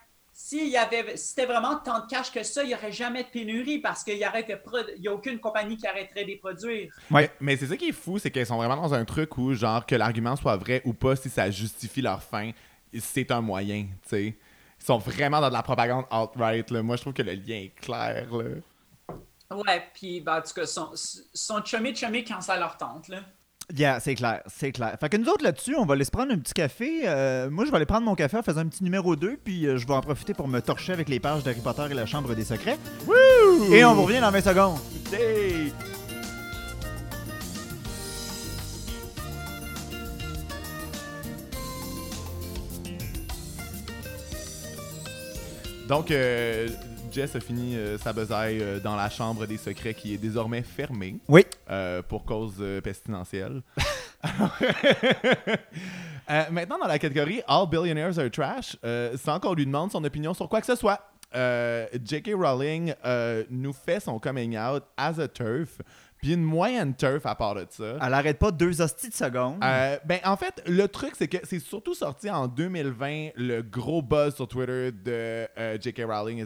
[0.43, 3.23] s'il y avait, si c'était vraiment tant de cash que ça, il n'y aurait jamais
[3.23, 4.23] de pénurie parce qu'il n'y
[5.07, 6.91] a aucune compagnie qui arrêterait de les produire.
[7.11, 7.29] Ouais.
[7.39, 9.85] Mais c'est ça qui est fou, c'est qu'elles sont vraiment dans un truc où, genre,
[9.85, 12.51] que l'argument soit vrai ou pas, si ça justifie leur fin,
[12.99, 14.25] c'est un moyen, tu sais.
[14.79, 16.81] Ils sont vraiment dans de la propagande outright, là.
[16.81, 18.45] Moi, je trouve que le lien est clair, là.
[19.55, 23.19] Ouais, puis ben, en tout cas, son, son chummy chummy quand ça leur tente, là.
[23.75, 24.95] Yeah, c'est clair, c'est clair.
[24.99, 27.01] Fait que nous autres là-dessus, on va aller se prendre un petit café.
[27.05, 29.65] Euh, moi, je vais aller prendre mon café en faisant un petit numéro 2, puis
[29.65, 32.05] euh, je vais en profiter pour me torcher avec les pages d'Harry Potter et la
[32.05, 32.77] Chambre des Secrets.
[33.71, 34.77] Et on vous revient dans 20 secondes.
[45.91, 46.69] Donc, euh,
[47.11, 50.61] Jess a fini euh, sa besaille euh, dans la chambre des secrets qui est désormais
[50.61, 51.45] fermée Oui.
[52.07, 53.61] pour cause pestilentielle.
[56.49, 58.77] Maintenant, dans la catégorie All Billionaires Are Trash,
[59.17, 62.35] sans qu'on lui demande son opinion sur quoi que ce soit, J.K.
[62.35, 62.93] Rowling
[63.49, 65.81] nous fait son coming out as a turf,
[66.21, 67.97] puis une moyenne turf à part de ça.
[68.01, 69.59] Elle arrête pas deux hosties de secondes.
[69.63, 74.01] Euh, ben, en fait, le truc, c'est que c'est surtout sorti en 2020, le gros
[74.01, 76.03] buzz sur Twitter de euh, J.K.
[76.07, 76.45] Rowling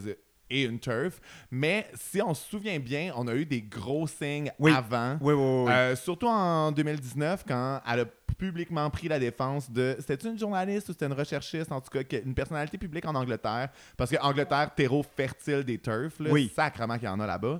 [0.50, 1.20] et une turf.
[1.52, 4.72] Mais si on se souvient bien, on a eu des gros signes Oui.
[4.76, 5.18] avant.
[5.22, 5.72] oui, oui.
[5.72, 8.06] Euh, surtout en 2019, quand elle a
[8.38, 9.96] publiquement pris la défense de.
[10.06, 13.70] C'était une journaliste ou c'était une recherchiste, en tout cas, une personnalité publique en Angleterre.
[13.98, 16.52] Parce que Angleterre, terreau fertile des turfs, là, Oui.
[16.56, 17.60] sacrement qu'il y en a là-bas.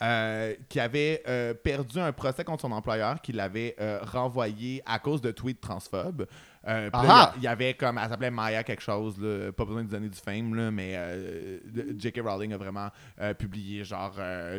[0.00, 4.98] Euh, qui avait euh, perdu un procès contre son employeur qui l'avait euh, renvoyé à
[5.00, 6.26] cause de tweets transphobes.
[6.66, 10.18] Il y avait comme, elle s'appelait Maya quelque chose, là, pas besoin de donner du
[10.18, 10.92] fame, là, mais
[11.96, 12.20] J.K.
[12.22, 12.90] Rowling a vraiment
[13.38, 14.14] publié genre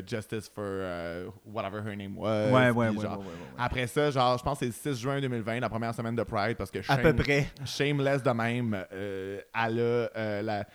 [0.07, 0.63] Justice for
[1.45, 2.49] whatever her name was.
[2.51, 3.23] ouais, ouais, ouais, genre.
[3.57, 6.23] Après ça, genre, je pense que c'est le 6 juin 2020, la première semaine de
[6.23, 7.47] Pride, parce que À peu près.
[7.63, 10.65] Shameless de même, elle, a, la-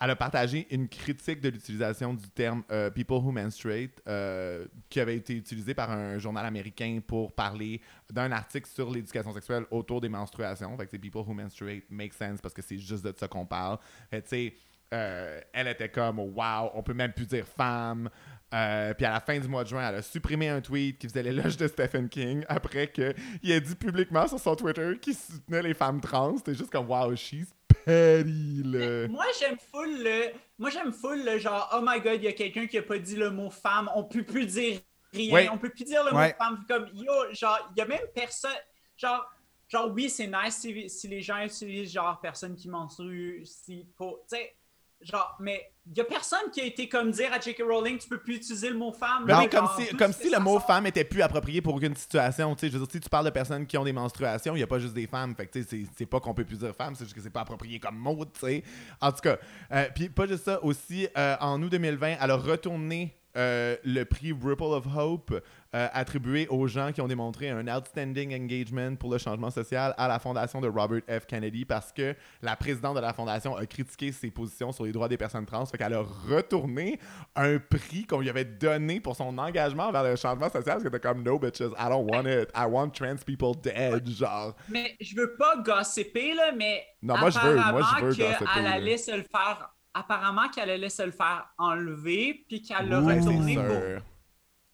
[0.00, 5.00] elle a partagé une critique de l'utilisation du terme euh, People Who Menstruate euh, qui
[5.00, 7.80] avait été utilisé par un journal américain pour parler
[8.10, 10.76] d'un article sur l'éducation sexuelle autour des menstruations.
[10.76, 13.46] Fait que c'est People Who Menstruate make sense parce que c'est juste de ça qu'on
[13.46, 13.78] parle.
[14.10, 14.54] Fait tu sais,
[14.94, 18.08] euh, elle était comme Wow, on peut même plus dire femme.
[18.50, 18.56] Puis
[19.04, 21.56] à la fin du mois de juin, elle a supprimé un tweet qui faisait l'éloge
[21.56, 26.00] de Stephen King après qu'il ait dit publiquement sur son Twitter qu'il soutenait les femmes
[26.00, 26.36] trans.
[26.36, 27.52] C'était juste comme Wow, she's
[27.88, 30.32] Moi, j'aime full le.
[30.58, 32.98] Moi, j'aime full le genre, oh my god, il y a quelqu'un qui a pas
[32.98, 34.80] dit le mot femme, on peut plus dire
[35.12, 35.48] rien, Ouais.
[35.50, 36.28] on peut plus dire le Ouais.
[36.28, 36.64] mot femme.
[36.68, 38.50] Comme, yo, genre, il y a même personne.
[38.96, 39.24] Genre,
[39.68, 44.20] genre oui, c'est nice si, si les gens utilisent genre personne qui menstrue, si pour.
[44.28, 44.56] Tu sais,
[45.00, 47.62] genre, mais il y a personne qui a été comme dire à J.K.
[47.66, 49.26] Rowling, tu peux plus utiliser le mot femme.
[49.26, 52.54] Là, oui, comme si, comme si le mot femme était plus approprié pour aucune situation.
[52.54, 54.58] Tu sais, je veux dire, si tu parles de personnes qui ont des menstruations, il
[54.58, 55.34] n'y a pas juste des femmes.
[55.34, 57.22] Fait que tu sais, c'est- c'est pas qu'on peut plus dire femme, c'est juste que
[57.22, 58.62] c'est pas approprié comme mot, tu sais.
[59.00, 59.38] En tout cas,
[59.72, 64.04] euh, puis pas juste ça, aussi, euh, en août 2020, elle a retourné euh, le
[64.04, 65.30] prix Ripple of Hope
[65.74, 70.08] euh, attribué aux gens qui ont démontré un outstanding engagement pour le changement social à
[70.08, 71.26] la fondation de Robert F.
[71.26, 75.08] Kennedy parce que la présidente de la fondation a critiqué ses positions sur les droits
[75.08, 75.64] des personnes trans.
[75.66, 76.98] Fait qu'elle a retourné
[77.36, 80.64] un prix qu'on lui avait donné pour son engagement vers le changement social.
[80.64, 82.50] Parce que était comme, no bitches, I don't want it.
[82.56, 84.08] I want trans people dead.
[84.08, 86.84] Genre, Mais je veux pas gossiper, là, mais.
[87.02, 89.70] Non, moi, je veux- moi, je veux que gossiper, Elle allait se le faire.
[89.98, 94.02] Apparemment qu'elle allait se le faire enlever, puis qu'elle l'a Ouais, retourné pour, sûr.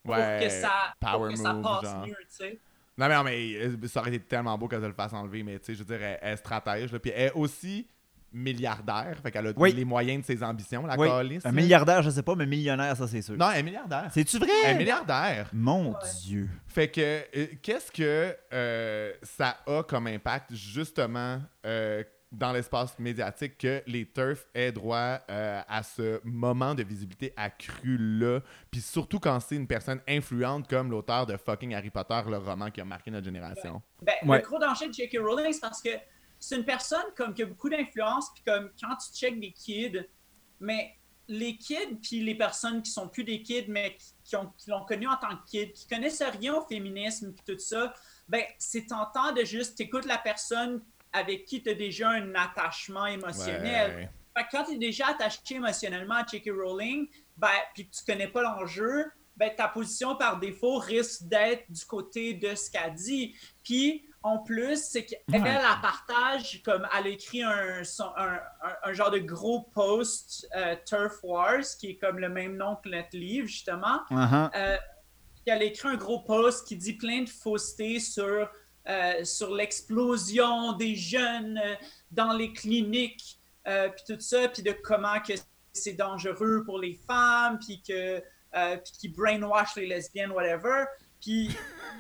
[0.04, 2.06] pour Ouais, que ça, pour que ça passe genre.
[2.06, 2.60] mieux, tu sais.
[2.96, 5.42] Non, mais, non, mais euh, ça aurait été tellement beau qu'elle se le fasse enlever,
[5.42, 7.88] mais tu sais, je veux dire, elle, elle est stratège, là, puis elle est aussi
[8.36, 9.72] milliardaire, fait qu'elle a Oui.
[9.72, 11.08] les moyens de ses ambitions, la Oui.
[11.08, 13.36] calice, Un milliardaire, je sais pas, mais millionnaire, ça, c'est sûr.
[13.36, 14.08] Non, elle est milliardaire.
[14.12, 14.48] C'est-tu vrai?
[14.64, 15.48] Elle est milliardaire.
[15.52, 16.48] Mon Dieu.
[16.66, 22.02] Fait que, euh, qu'est-ce que euh, ça a comme impact, justement, euh,
[22.34, 28.40] dans l'espace médiatique, que les TERF aient droit euh, à ce moment de visibilité accru-là,
[28.70, 32.70] puis surtout quand c'est une personne influente comme l'auteur de fucking Harry Potter, le roman
[32.70, 33.82] qui a marqué notre génération.
[34.02, 34.38] Ben, Ouais.
[34.38, 35.18] Le gros danger de J.K.
[35.18, 35.90] Rowling, c'est parce que
[36.38, 40.00] c'est une personne comme qui a beaucoup d'influence, puis comme quand tu checkes des kids,
[40.60, 40.94] mais
[41.28, 44.70] les kids, puis les personnes qui sont plus des kids, mais qui, qui ont, qui
[44.70, 47.94] l'ont connu en tant que kid, qui connaissent rien au féminisme, puis tout ça,
[48.28, 50.82] ben c'est tentant de juste t'écoutes la personne
[51.14, 53.96] avec qui tu as déjà un attachement émotionnel.
[53.96, 54.10] Ouais.
[54.36, 56.50] Fait que quand tu es déjà attaché émotionnellement à J.K.
[56.50, 59.04] Rowling, ben, puis que tu connais pas l'enjeu,
[59.36, 63.34] ben, ta position par défaut risque d'être du côté de ce qu'elle dit.
[63.62, 65.48] Puis, en plus, c'est qu'elle Ouais.
[65.48, 69.60] elle la partage, comme elle a écrit un, son- un, un- un genre de gros
[69.74, 74.00] post euh, Turf Wars, qui est comme le même nom que notre livre, justement.
[74.10, 74.50] Uh-huh.
[74.56, 74.76] Euh,
[75.34, 78.48] puis elle a écrit un gros post qui dit plein de faussetés sur,
[78.88, 81.74] euh, sur l'explosion des jeunes euh,
[82.10, 85.32] dans les cliniques, euh, puis tout ça, puis de comment que
[85.72, 88.22] c'est dangereux pour les femmes, puis que
[88.56, 90.84] euh, puis qui brainwash les lesbiennes, whatever.
[91.20, 91.50] Puis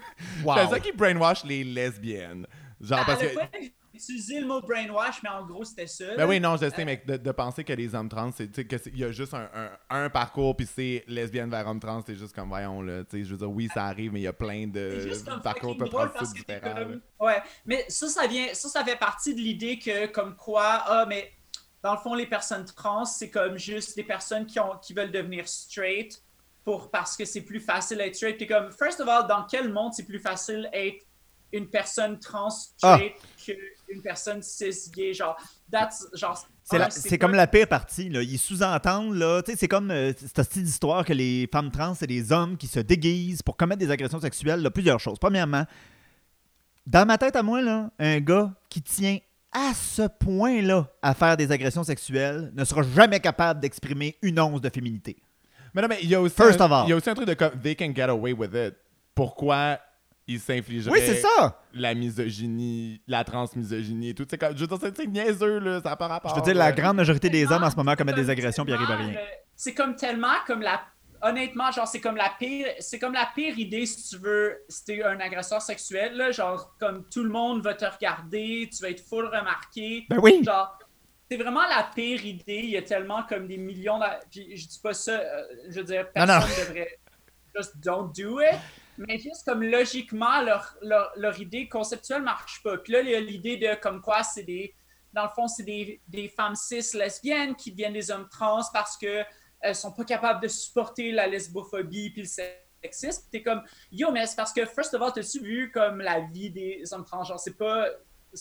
[0.44, 2.46] C'est ça qui brainwash les lesbiennes.
[2.80, 3.28] Genre, parce que.
[3.94, 6.16] Utilisé le mot brainwash, mais en gros, c'était ça.
[6.16, 8.96] Ben oui, non, je sais, mais de, de penser que les hommes trans, c'est, que
[8.96, 12.34] y a juste un, un, un parcours, puis c'est lesbienne vers homme trans, c'est juste
[12.34, 14.32] comme, voyons, là, tu sais, je veux dire, oui, ça arrive, mais il y a
[14.32, 16.74] plein de juste comme parcours que t'es différents.
[16.74, 17.00] comme-.
[17.20, 21.06] Ouais, mais ça, ça vient, ça, ça fait partie de l'idée que, comme quoi, ah,
[21.08, 21.32] mais
[21.82, 25.12] dans le fond, les personnes trans, c'est comme juste des personnes qui, ont, qui veulent
[25.12, 26.22] devenir straight
[26.64, 28.38] pour, parce que c'est plus facile d'être straight.
[28.38, 31.04] Puis comme, first of all, dans quel monde c'est plus facile d'être
[31.52, 33.14] une personne trans straight
[33.86, 35.12] qu'une personne cis gay?
[35.14, 35.36] Genre,
[35.70, 38.08] that's, genre, C'est, la- c'est comme la pire partie.
[38.08, 38.22] Là.
[38.22, 41.94] Ils sous-entendent, là, tu sais, c'est comme euh, cette petite histoire que les femmes trans,
[41.94, 44.60] c'est des hommes qui se déguisent pour commettre des agressions sexuelles.
[44.62, 45.18] Là, plusieurs choses.
[45.18, 45.64] Premièrement,
[46.86, 49.18] dans ma tête à moi, là, un gars qui tient
[49.52, 54.60] à ce point-là à faire des agressions sexuelles ne sera jamais capable d'exprimer une once
[54.60, 55.16] de féminité.
[55.72, 56.86] Mais non, mais il y a aussi, First un, of all.
[56.86, 58.74] il y a aussi un truc de comme, they can get away with it.
[59.14, 59.78] Pourquoi
[60.26, 61.60] ils s'infligeraient Oui, c'est ça!
[61.72, 64.26] la misogynie, la transmisogynie et tout.
[64.28, 66.30] C'est comme, je veux dire, c'est niaiseux, là, ça n'a pas rapport.
[66.30, 68.72] Je veux dire, la grande majorité des hommes en ce moment commettent des agressions puis
[68.74, 69.12] arrivent à rien.
[69.12, 69.18] le-
[69.56, 70.82] C'est comme tellement comme la.
[71.22, 72.66] Honnêtement, genre, c'est comme la pire.
[72.80, 74.58] C'est comme la pire idée si tu veux.
[74.68, 76.30] Si t'es un agresseur sexuel, là.
[76.32, 80.04] Genre, comme tout le monde va te regarder, tu vas être full remarqué.
[80.10, 80.42] Ben oui!
[80.44, 80.78] Genre,
[81.30, 82.60] c'est vraiment la pire idée.
[82.64, 83.98] Il y a tellement comme des millions.
[83.98, 85.12] d'a- Puis je dis pas ça.
[85.12, 86.64] euh, je veux dire, Non, personne non.
[86.68, 86.98] devrait.
[87.56, 88.58] Just don't do it.
[88.98, 92.78] Mais juste comme logiquement, leur, leur, leur idée conceptuelle marche pas.
[92.78, 94.74] Puis là, il y a l'idée de comme quoi c'est des.
[95.12, 98.96] Dans le fond, c'est des, des femmes cis lesbiennes qui deviennent des hommes trans parce
[98.96, 99.24] que
[99.60, 103.22] elles sont pas capables de supporter la lesbophobie puis le sexisme.
[103.30, 106.50] T'es comme, yo, mais c'est parce que, first of all, t'as-tu vu comme la vie
[106.50, 107.24] des hommes trans?
[107.24, 107.86] Genre, c'est pas,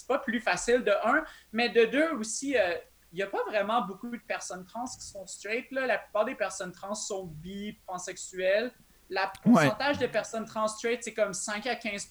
[0.08, 2.76] pas plus facile de un, mais de deux aussi, euh,
[3.14, 5.72] il y a pas vraiment beaucoup de personnes trans qui sont straight.
[5.72, 5.86] Là.
[5.86, 8.74] La plupart des personnes trans sont bi, pansexuelles.
[9.14, 9.64] Le Ouais.
[9.68, 12.10] pourcentage de personnes trans straight, c'est comme 5 à 15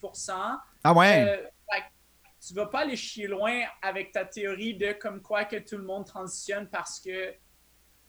[0.84, 1.24] Ah ouais!
[1.28, 1.36] euh,
[1.78, 5.76] que tu vas pas aller chier loin avec ta théorie de comme quoi que tout
[5.78, 7.34] le monde transitionne parce que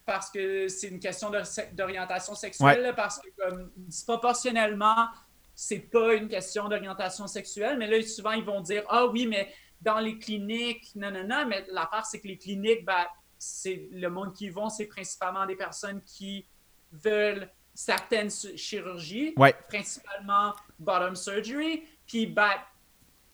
[0.06, 1.32] parce que c'est une question
[1.71, 2.93] d'orientation sexuelle, Ouais.
[2.93, 5.08] parce que comme disproportionnellement,
[5.56, 9.53] c'est pas une question d'orientation sexuelle, mais là souvent ils vont dire ah oui mais
[9.82, 13.06] dans les cliniques, non, non, non, mais l'affaire, c'est que les cliniques, ben,
[13.38, 16.47] c'est le monde qui y vont, c'est principalement des personnes qui
[16.93, 19.55] veulent certaines chirurgies, Ouais.
[19.67, 21.83] principalement bottom surgery.
[22.05, 22.51] Puis, ben,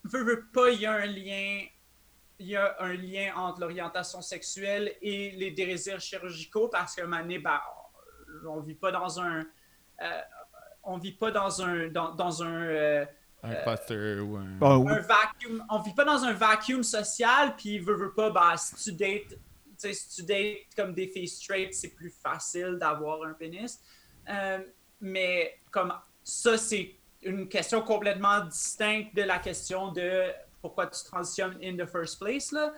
[0.04, 1.66] veux, veux pas, il y a un lien,
[2.40, 7.08] il y a un lien entre l'orientation sexuelle et les désirs chirurgicaux parce qu'à un
[7.08, 7.60] moment donné, ben,
[8.48, 9.46] on, vit pas dans un,
[10.02, 10.22] euh,
[10.84, 13.06] on vit pas dans un, dans, dans un, euh,
[13.44, 14.58] Un poster ou un.
[14.62, 14.92] Ah oui.
[14.92, 15.66] un vacuum.
[15.70, 19.38] On vit pas dans un vacuum social, puis veut, veut pas, ben, si tu dates,
[19.78, 23.82] si tu dates comme des filles straight, c'est plus facile d'avoir un pénis.
[24.30, 24.60] Euh,
[25.02, 30.24] mais comme ça, c'est une question complètement distincte de la question de
[30.62, 32.52] pourquoi tu transitionnes in the first place.
[32.52, 32.74] Là.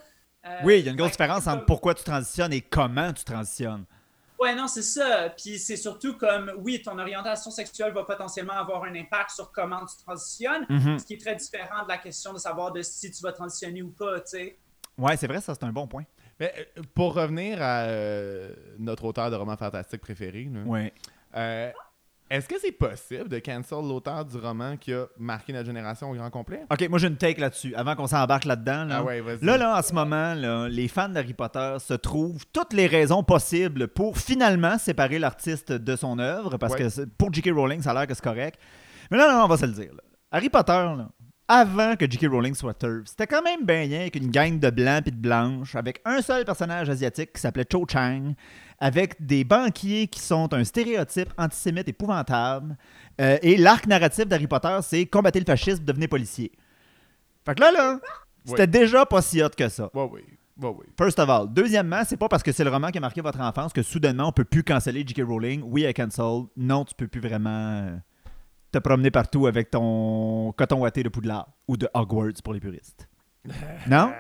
[0.46, 3.24] Euh, Oui, il y a une grosse différence entre pourquoi tu transitionnes et comment tu
[3.24, 3.86] transitionnes.
[4.40, 5.30] Ouais, non, c'est ça.
[5.38, 9.86] Puis c'est surtout comme, oui, ton orientation sexuelle va potentiellement avoir un impact sur comment
[9.86, 10.98] tu transitionnes, Mhm.
[10.98, 13.84] ce qui est très différent de la question de savoir de si tu vas transitionner
[13.84, 14.58] ou pas, tu sais.
[14.98, 16.06] Ouais, c'est vrai, ça, c'est un bon point.
[16.40, 20.92] Mais euh, pour revenir à euh, notre auteur de roman fantastique préféré, là, Ouais.
[21.36, 21.72] Euh,
[22.30, 26.14] est-ce que c'est possible de cancel l'auteur du roman qui a marqué notre génération au
[26.14, 26.64] grand complet?
[26.72, 28.86] Ok, moi j'ai une take là-dessus, avant qu'on s'embarque là-dedans.
[28.86, 28.96] Là.
[29.00, 29.22] Ah ouais.
[29.42, 33.22] Là, là, en ce moment, là, les fans d'Harry Potter se trouvent toutes les raisons
[33.24, 36.88] possibles pour finalement séparer l'artiste de son œuvre, parce Ouais.
[36.88, 37.50] que pour J.K.
[37.54, 38.58] Rowling, ça a l'air que c'est correct.
[39.12, 39.92] Mais là, là, on va se le dire.
[40.32, 41.10] Harry Potter, là,
[41.54, 42.28] avant que J.K.
[42.32, 45.18] Rowling soit turf, c'était quand même bien rien avec une gang de blancs et de
[45.18, 48.36] blanches, avec un seul personnage asiatique qui s'appelait Cho Chang,
[48.80, 52.78] avec des banquiers qui sont un stéréotype antisémite épouvantable.
[53.20, 56.54] Euh, et l'arc narratif d'Harry Potter, c'est combattre le fascisme, devenez policier.
[57.46, 58.00] Fait que là, là,
[58.46, 59.90] c'était déjà pas si hot que ça.
[59.94, 60.22] Oui.
[60.62, 60.86] Ouais, oui.
[60.98, 61.52] First of all.
[61.52, 64.30] Deuxièmement, c'est pas parce que c'est le roman qui a marqué votre enfance que soudainement
[64.30, 65.24] on peut plus canceller J.K.
[65.28, 65.64] Rowling.
[65.66, 66.44] Oui, elle cancel.
[66.56, 67.98] Non, tu peux plus vraiment euh,
[68.72, 73.08] te promener partout avec ton coton ouaté de Poudlard ou de Hogwarts pour les puristes.
[73.88, 74.14] non?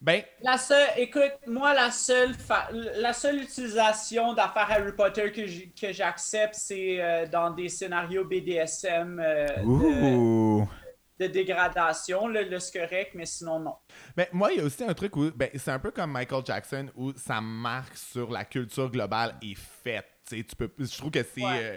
[0.00, 5.44] Ben, La seule, écoute, moi, la seule, fa- la seule utilisation d'affaires Harry Potter que
[5.46, 10.68] j'- que j'accepte, c'est euh, dans des scénarios BDSM euh, de, Ouh.
[11.18, 12.28] de dégradation.
[12.60, 13.74] C'est correct, mais sinon, non.
[14.16, 16.44] ben, moi, il y a aussi un truc où ben, c'est un peu comme Michael
[16.46, 20.06] Jackson où sa marque sur la culture globale est faite.
[20.28, 21.42] Tu sais, tu peux, je trouve que c'est.
[21.42, 21.60] Ouais.
[21.60, 21.76] euh,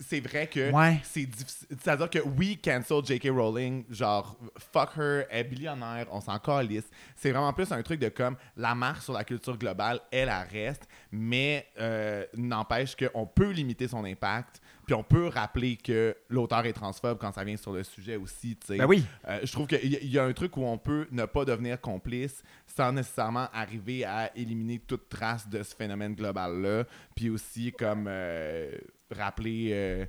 [0.00, 1.00] c'est vrai que Ouais.
[1.04, 1.66] c'est difficile.
[1.70, 3.28] C'est-à-dire que oui, cancel J.K.
[3.30, 4.36] Rowling, genre,
[4.72, 6.88] fuck her, elle est billionnaire, on s'en calisse.
[7.14, 10.48] C'est vraiment plus un truc de comme la marque sur la culture globale, elle, elle
[10.66, 16.64] reste, mais euh, n'empêche qu'on peut limiter son impact, puis on peut rappeler que l'auteur
[16.66, 18.56] est transphobe quand ça vient sur le sujet aussi.
[18.68, 19.04] Ben oui.
[19.26, 21.80] Euh, je trouve qu'il y, y a un truc où on peut ne pas devenir
[21.80, 22.42] complice
[22.76, 26.84] sans nécessairement arriver à éliminer toute trace de ce phénomène global-là.
[27.14, 28.70] Puis aussi, comme euh,
[29.10, 29.70] rappeler.
[29.72, 30.04] euh,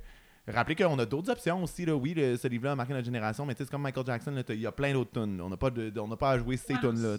[0.50, 1.94] Rappeler qu'on a d'autres options aussi, là.
[1.94, 4.42] oui, le- ce livre-là a marqué notre génération, mais tu sais, c'est comme Michael Jackson,
[4.48, 5.38] il y a plein d'autres tunes.
[5.42, 7.18] On n'a pas, de- on n'a pas à jouer ces Ouais, tunes-là.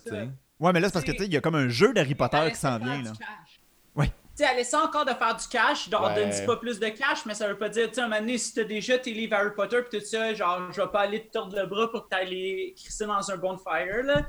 [0.59, 2.15] Ouais, mais là, c'est parce que, tu sais, il y a comme un jeu d'Harry
[2.15, 3.11] Potter qui s'en vient, là.
[3.11, 3.59] du cash.
[3.93, 4.07] Ouais.
[4.07, 6.15] Tu sais, elle essaie encore de faire du cash, genre, Ouais.
[6.15, 8.19] donne pas plus de cash, mais ça veut pas dire, tu sais, à un moment
[8.19, 11.01] donné, si t'as déjà tes livres Harry Potter pis tout ça, genre, je vais pas
[11.01, 14.25] aller te tordre le bras pour que t'ailles les crisser dans un bonfire, là.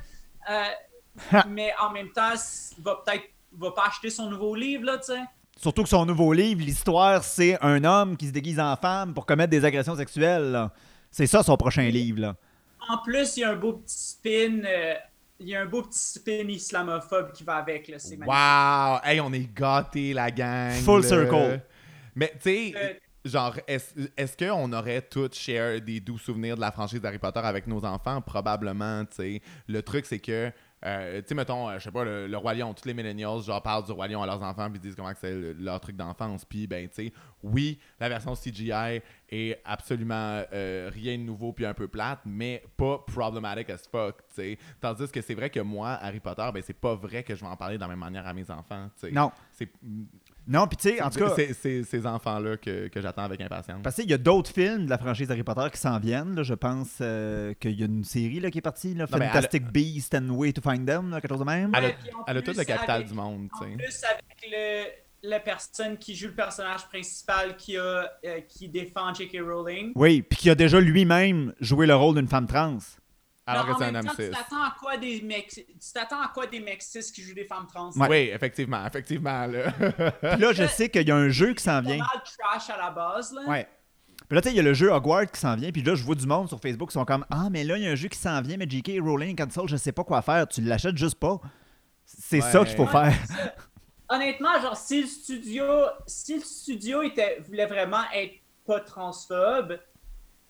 [0.50, 0.62] Euh,
[1.48, 3.24] mais en même temps, s- va peut-être,
[3.56, 5.20] va pas acheter son nouveau livre, là, tu sais.
[5.60, 9.26] Surtout que son nouveau livre, l'histoire, c'est un homme qui se déguise en femme pour
[9.26, 10.50] commettre des agressions sexuelles.
[10.52, 10.72] là.
[11.10, 12.36] C'est ça son prochain livre, là.
[12.88, 14.94] En plus, il y a un beau petit spin, euh,
[15.38, 18.28] il y a un beau petit spin islamophobe qui va avec, là, c'est magnifique.
[18.28, 19.00] Wow!
[19.04, 20.72] Hey, on est gâtés, la gang!
[20.72, 21.08] Full là.
[21.08, 21.60] circle.
[22.14, 22.92] Mais, tu sais, Euh,
[23.24, 27.40] genre, est-ce est-ce qu'on aurait tous share des doux souvenirs de la franchise d'Harry Potter
[27.40, 28.20] avec nos enfants?
[28.22, 29.42] Probablement, tu sais.
[29.68, 30.50] Le truc, c'est que,
[30.84, 33.40] euh, tu sais, mettons, euh, je sais pas, le, le Roi Lion, tous les millennials,
[33.42, 35.78] genre, parlent du Roi Lion à leurs enfants, puis disent comment que c'est le- leur
[35.80, 36.44] truc d'enfance.
[36.44, 37.12] Puis, ben, tu sais,
[37.42, 42.62] oui, la version CGI est absolument euh, rien de nouveau, puis un peu plate, mais
[42.76, 44.58] pas problematic as fuck, tu sais.
[44.80, 47.50] Tandis que c'est vrai que moi, Harry Potter, ben, c'est pas vrai que je vais
[47.50, 49.10] en parler de la même manière à mes enfants, tu sais.
[49.12, 49.32] Non.
[49.52, 49.68] C'est
[50.48, 53.80] Non, puis tu sais, en tout cas, c'est ces enfants-là que, que j'attends avec impatience.
[53.82, 56.34] parce qu'il y a d'autres films de la franchise Harry Potter qui s'en viennent.
[56.34, 56.42] là.
[56.42, 59.64] Je pense euh, qu'il y a une série là, qui est partie, là, Non, Fantastic
[59.70, 61.72] Beasts and Way to Find Them, là, quelque chose de même.
[61.76, 61.88] Elle a,
[62.26, 65.38] elle a plus, tout le capital avec- du monde, tu En plus, avec le, la
[65.40, 69.38] personne qui joue le personnage principal qui, a, euh, qui défend J.K.
[69.46, 69.92] Rowling.
[69.94, 72.78] Oui, puis qui a déjà lui-même joué le rôle d'une femme trans.
[73.50, 74.16] Alors que c'est un homme cis.
[74.16, 77.34] Tu t'attends à quoi des mecs, tu t'attends à quoi des mecs cis qui jouent
[77.34, 77.90] des femmes trans?
[77.92, 78.08] Ouais.
[78.08, 79.46] Oui, effectivement, effectivement.
[79.46, 79.70] Là.
[79.72, 81.98] Puis là, je sais qu'il y a un jeu qui s'en C'est vient.
[82.04, 83.42] pas mal trash à la base, là.
[83.48, 83.68] Ouais.
[84.28, 85.72] Puis là, tu sais, il y a le jeu Hogwarts qui s'en vient.
[85.72, 87.82] Puis là, je vois du monde sur Facebook qui sont comme Ah, mais là, il
[87.82, 89.00] y a un jeu qui s'en vient, mais J.K.
[89.02, 90.46] Rowling cancel, je sais pas quoi faire.
[90.46, 91.40] Tu l'achètes juste pas.
[92.04, 92.50] C'est Ouais.
[92.52, 93.14] ça qu'il faut Ouais, faire.
[93.26, 93.54] c'est.
[94.14, 95.64] Honnêtement, genre, si le studio,
[96.06, 98.34] si le studio était, voulait vraiment être
[98.66, 99.78] pas transphobe,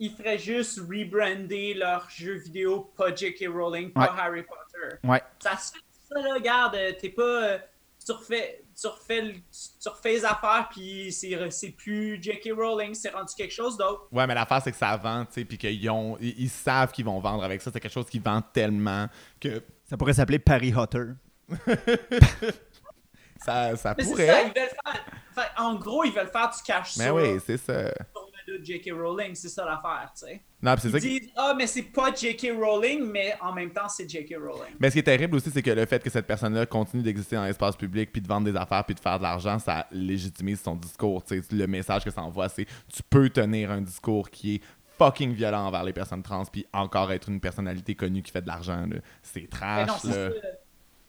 [0.01, 3.47] ils feraient juste rebrander leur jeu vidéo, pas J.K.
[3.49, 4.09] Rowling, pas Ouais.
[4.21, 4.97] Harry Potter.
[5.05, 5.23] Ouais.
[5.39, 5.79] Ça se fait
[6.09, 7.23] ça, là, regarde, euh, t'es pas.
[7.23, 7.59] euh,
[8.05, 12.51] tu refais, tu refais, le- tu refais les affaires, puis c'est c'est plus J.K.
[12.57, 14.09] Rowling, c'est rendu quelque chose d'autre.
[14.11, 16.91] Ouais, mais l'affaire, c'est que ça vend, tu sais, puis qu'ils ont, ils, ils savent
[16.93, 17.71] qu'ils vont vendre avec ça.
[17.71, 19.07] C'est quelque chose qui vend tellement
[19.39, 21.09] que Ça pourrait s'appeler Paris Hotter.
[23.45, 24.43] ça, ça Mais c'est ça, pourrait.
[24.55, 25.05] ils veulent faire.
[25.35, 27.93] fait, en gros, ils veulent faire du cash Mais sur, oui, c'est ça.
[28.59, 28.93] De J.K.
[28.93, 30.41] Rowling, c'est ça l'affaire, tu sais.
[30.63, 32.53] Non, puis c'est Ils ah, mais c'est pas J.K.
[32.59, 34.37] Rowling, mais en même temps, c'est J.K.
[34.37, 34.75] Rowling.
[34.79, 37.37] Mais ce qui est terrible aussi, c'est que le fait que cette personne-là continue d'exister
[37.37, 40.61] dans l'espace public, puis de vendre des affaires, puis de faire de l'argent, ça légitimise
[40.61, 41.25] son discours.
[41.25, 41.55] tu sais.
[41.55, 44.61] Le message que ça envoie, c'est tu peux tenir un discours qui est
[44.99, 48.49] fucking violent envers les personnes trans, puis encore être une personnalité connue qui fait de
[48.49, 48.85] l'argent.
[49.23, 50.05] C'est Mais trash.
[50.05, 50.31] non, là.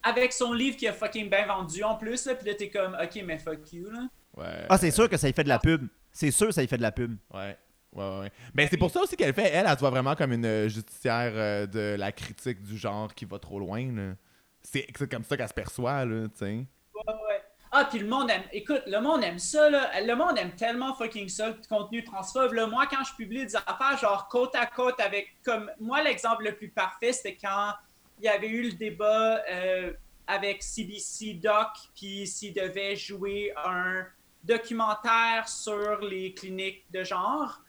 [0.04, 2.96] Avec son livre qui a fucking bien vendu en plus, là, pis là, t'es comme,
[3.02, 4.08] ok, mais fuck you, là.
[4.38, 4.66] Ouais.
[4.70, 5.88] Ah, c'est sûr que ça y fait de la pub.
[6.12, 7.18] C'est sûr que ça y fait de la pub.
[7.34, 7.58] Ouais.
[7.94, 8.32] Ouais, ouais, ouais.
[8.54, 10.70] Ben, c'est pour ça aussi qu'elle fait, elle, elle se voit vraiment comme une euh,
[10.70, 14.16] justicière euh, de la critique du genre qui va trop loin.
[14.62, 16.46] c'est comme ça qu'elle se perçoit, là, tu sais.
[16.46, 17.42] Ouais, ouais.
[17.74, 18.44] Ah, puis le monde aime.
[18.52, 19.90] Écoute, le monde aime ça, là.
[20.02, 22.52] Le monde aime tellement fucking ça, le contenu transphobe.
[22.52, 25.38] Là, moi, quand je publie des affaires, genre côte à côte avec.
[25.44, 25.72] Comme.
[25.80, 27.74] Moi, l'exemple le plus parfait, c'était quand
[28.20, 29.94] il y avait eu le débat euh,
[30.28, 34.06] avec CBC Doc, puis s'il devait jouer un
[34.44, 37.62] documentaire sur les cliniques de genre.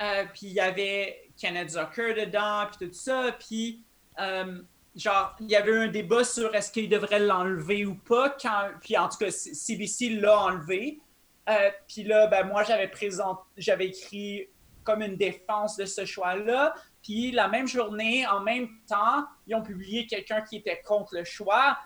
[0.00, 3.36] Euh, puis il y avait Kenneth Zucker dedans, puis tout ça.
[3.38, 3.82] Puis.
[4.18, 4.62] euh,
[4.96, 8.30] genre, il y avait un débat sur est-ce qu'il devrait l'enlever ou pas.
[8.40, 11.00] Quand, puis en tout cas, CBC l'a enlevé.
[11.48, 14.48] Euh, puis là, ben, moi, j'avais présent, j'avais écrit
[14.82, 16.74] comme une défense de ce choix-là.
[17.02, 21.24] Puis la même journée, en même temps, ils ont publié quelqu'un qui était contre le
[21.24, 21.78] choix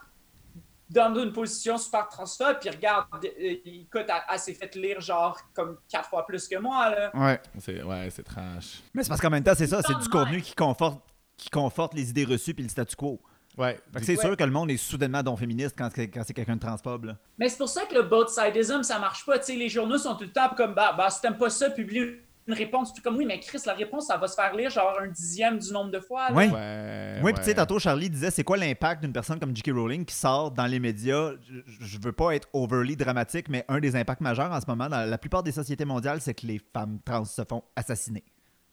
[0.91, 2.59] dans une position super transphobe.
[2.61, 6.91] Puis regarde, écoute, elle, elle s'est fait lire genre comme quatre fois plus que moi.
[6.91, 7.11] Là.
[7.15, 7.41] Ouais.
[7.59, 8.83] C'est, ouais, c'est trash.
[8.95, 11.01] Mais c'est parce qu'en même temps, c'est ça, c'est du contenu qui conforte,
[11.37, 13.21] qui conforte les idées reçues puis le statu quo.
[13.59, 13.79] Ouais.
[13.93, 14.25] Fait que c'est Ouais.
[14.27, 17.05] sûr que le monde est soudainement don féministe quand, c'est- quand c'est quelqu'un de transphobe.
[17.07, 17.17] là.
[17.39, 19.39] Mais c'est pour ça que le both sidism, ça marche pas.
[19.39, 21.69] Tu sais, les journaux sont tout le temps comme, bah, bah si t'aimes pas ça,
[21.71, 22.17] publie
[22.51, 22.93] une réponse.
[22.93, 25.59] Puis comme, oui, mais Chris, la réponse, ça va se faire lire genre un dixième
[25.59, 26.29] du nombre de fois.
[26.31, 26.35] là.
[26.35, 26.49] Ouais.
[26.51, 27.21] Ouais.
[27.23, 29.71] Oui, puis tu sais, tantôt, Charlie disait c'est quoi l'impact d'une personne comme J.K.
[29.73, 31.33] Rowling qui sort dans les médias?
[31.81, 35.09] Je- veux pas être overly dramatique, mais un des impacts majeurs en ce moment dans
[35.09, 38.25] la plupart des sociétés mondiales, c'est que les femmes trans se font assassiner.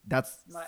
[0.09, 0.21] Ouais.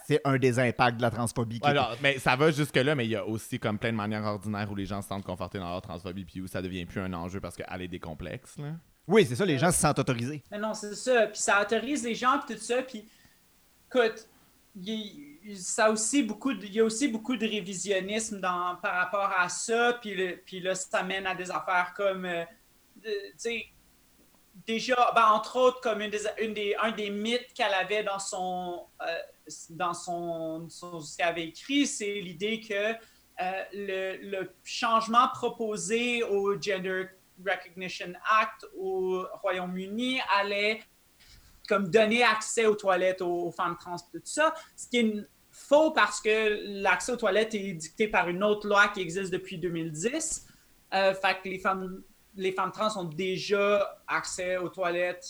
[0.05, 1.61] C'est un des impacts de la transphobie.
[1.63, 4.25] Ouais, non, mais ça va jusque-là, mais il y a aussi comme plein de manières
[4.25, 6.99] ordinaires où les gens se sentent confortés dans leur transphobie, puis où ça devient plus
[6.99, 8.57] un enjeu parce qu'elle est des complexes.
[8.57, 8.73] Là.
[9.09, 10.43] Oui, c'est ça, les gens se sentent autorisés.
[10.51, 11.25] Mais non, c'est ça.
[11.27, 12.81] Puis ça autorise les gens, puis tout ça.
[12.83, 13.03] Puis,
[13.89, 14.27] écoute,
[14.75, 14.89] il
[15.43, 18.93] y, ça a aussi beaucoup de, il y a aussi beaucoup de révisionnisme dans, par
[18.93, 19.93] rapport à ça.
[19.99, 22.43] Puis, le- puis là, ça mène à des affaires comme, euh,
[23.03, 23.65] tu sais,
[24.67, 28.19] déjà, ben, entre autres, comme une des, une des, un des mythes qu'elle avait dans
[28.19, 29.05] son, euh,
[29.71, 32.73] dans son, son- ce qu'elle avait écrit, c'est l'idée que
[33.41, 37.05] euh, le, le changement proposé au Gender
[37.45, 40.81] Recognition Act au Royaume-Uni allait
[41.67, 45.15] comme donner accès aux toilettes aux, aux femmes trans tout ça, ce qui est
[45.51, 49.57] faux parce que l'accès aux toilettes est dicté par une autre loi qui existe depuis
[49.57, 50.47] 2010.
[50.93, 52.01] Euh, fait que les femmes,
[52.35, 55.27] les femmes trans ont déjà accès aux toilettes.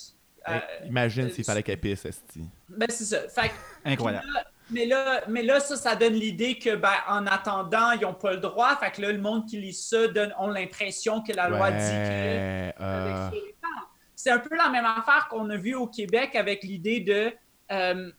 [0.48, 2.42] euh, Imagine euh, s'il fallait qu'elle pisse, esti.
[2.68, 3.28] ben c'est ça.
[3.28, 3.54] Fait que
[3.84, 4.26] Incroyable.
[4.32, 8.14] Là, mais là, mais là, ça, ça donne l'idée que, ben, en attendant, ils n'ont
[8.14, 8.76] pas le droit.
[8.76, 11.78] Fait que là, le monde qui lit ça donne, ont l'impression que la loi dit
[11.78, 12.82] que.
[12.82, 13.30] Euh.
[14.14, 17.32] C'est un peu la même affaire qu'on a vu au Québec avec l'idée de.
[17.72, 18.10] euh,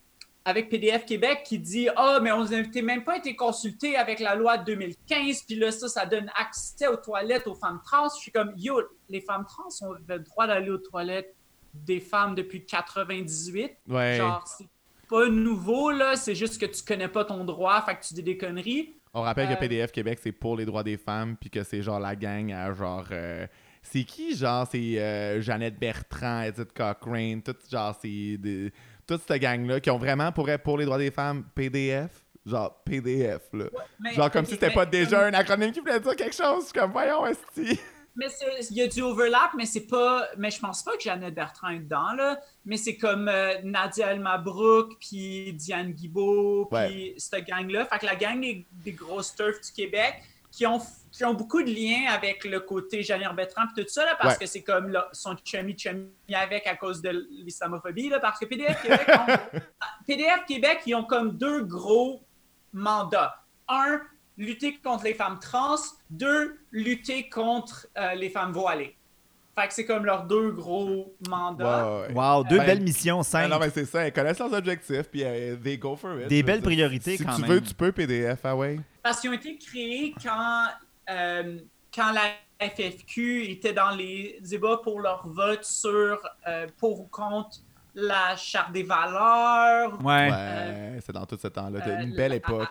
[0.44, 4.36] avec PDF Québec qui dit Ah, mais on n'a même pas été consulté avec la
[4.36, 8.10] loi de 2015, puis là, ça, ça donne accès aux toilettes aux femmes trans.
[8.10, 11.36] Je suis comme Yo, les femmes trans ont le droit d'aller aux toilettes
[11.74, 13.78] des femmes depuis 98.
[13.88, 14.18] ouais.
[14.18, 14.68] Genre, c'est
[15.12, 18.24] pas nouveau, là, c'est juste que tu connais pas ton droit, fait que tu dis
[18.24, 18.96] des conneries.
[19.14, 21.82] On rappelle Euh, que PDF Québec, c'est pour les droits des femmes, puis que c'est
[21.84, 23.06] genre la gang à genre.
[23.12, 23.46] euh,
[23.84, 28.38] c'est qui, genre, c'est euh, Jeannette Bertrand, Edith Cochrane, tout genre, c'est.
[28.38, 28.72] des-
[29.08, 32.24] toute cette gang-là qui ont vraiment pour, pour les droits des femmes PDF.
[32.46, 33.66] Genre PDF, là.
[34.00, 36.62] Mais- Genre comme si c'était mais- pas déjà un acronyme qui voulait dire quelque chose.
[36.62, 37.80] Je suis comme, voyons, esti.
[38.16, 38.28] Mais
[38.70, 40.28] il y a du overlap, mais c'est pas.
[40.38, 42.40] Mais je pense pas que Jeannette Bertrand est dedans, là.
[42.66, 47.16] Mais c'est comme euh, Nadia El Mabrouk, puis Diane Guibault, puis Ouais.
[47.18, 47.86] cette gang-là.
[47.86, 50.16] Fait que la gang des, des grosses turfs du Québec
[50.52, 50.82] qui ont,
[51.14, 54.34] qui ont beaucoup de liens avec le côté Jeannette Bertrand, puis tout ça, là, parce
[54.34, 54.40] Ouais.
[54.42, 58.20] que c'est comme là, son chummy chummy avec à cause de l'islamophobie, là.
[58.20, 59.60] Parce que PDF Québec, ont-
[60.06, 62.22] PDF Québec, ils ont comme deux gros
[62.74, 63.42] mandats.
[63.70, 64.02] Un,
[64.42, 65.76] lutter contre les femmes trans.
[66.10, 68.96] Deux, lutter contre euh, les femmes voilées.
[69.54, 72.08] Fait que c'est comme leurs deux gros mandats.
[72.16, 73.48] Wow, deux Ben, belles missions, Ah cinq.
[73.50, 76.28] non, mais c'est ça, ils connaissent leurs objectifs, puis euh, they go for it.
[76.28, 76.70] Des belles dire.
[76.70, 77.52] priorités si quand tu même.
[77.52, 78.80] veux, tu peux PDF, ah ouais.
[79.04, 80.68] Parce qu'ils ont été créés quand,
[81.10, 81.60] euh,
[81.94, 82.32] quand la
[82.66, 87.58] FFQ était dans les débats pour leur vote sur euh, pour ou contre
[87.94, 90.00] la charte des valeurs.
[90.02, 90.32] Ouais.
[90.32, 92.02] Ouais, c'est dans tout ce temps-là.
[92.04, 92.70] Une belle la- époque.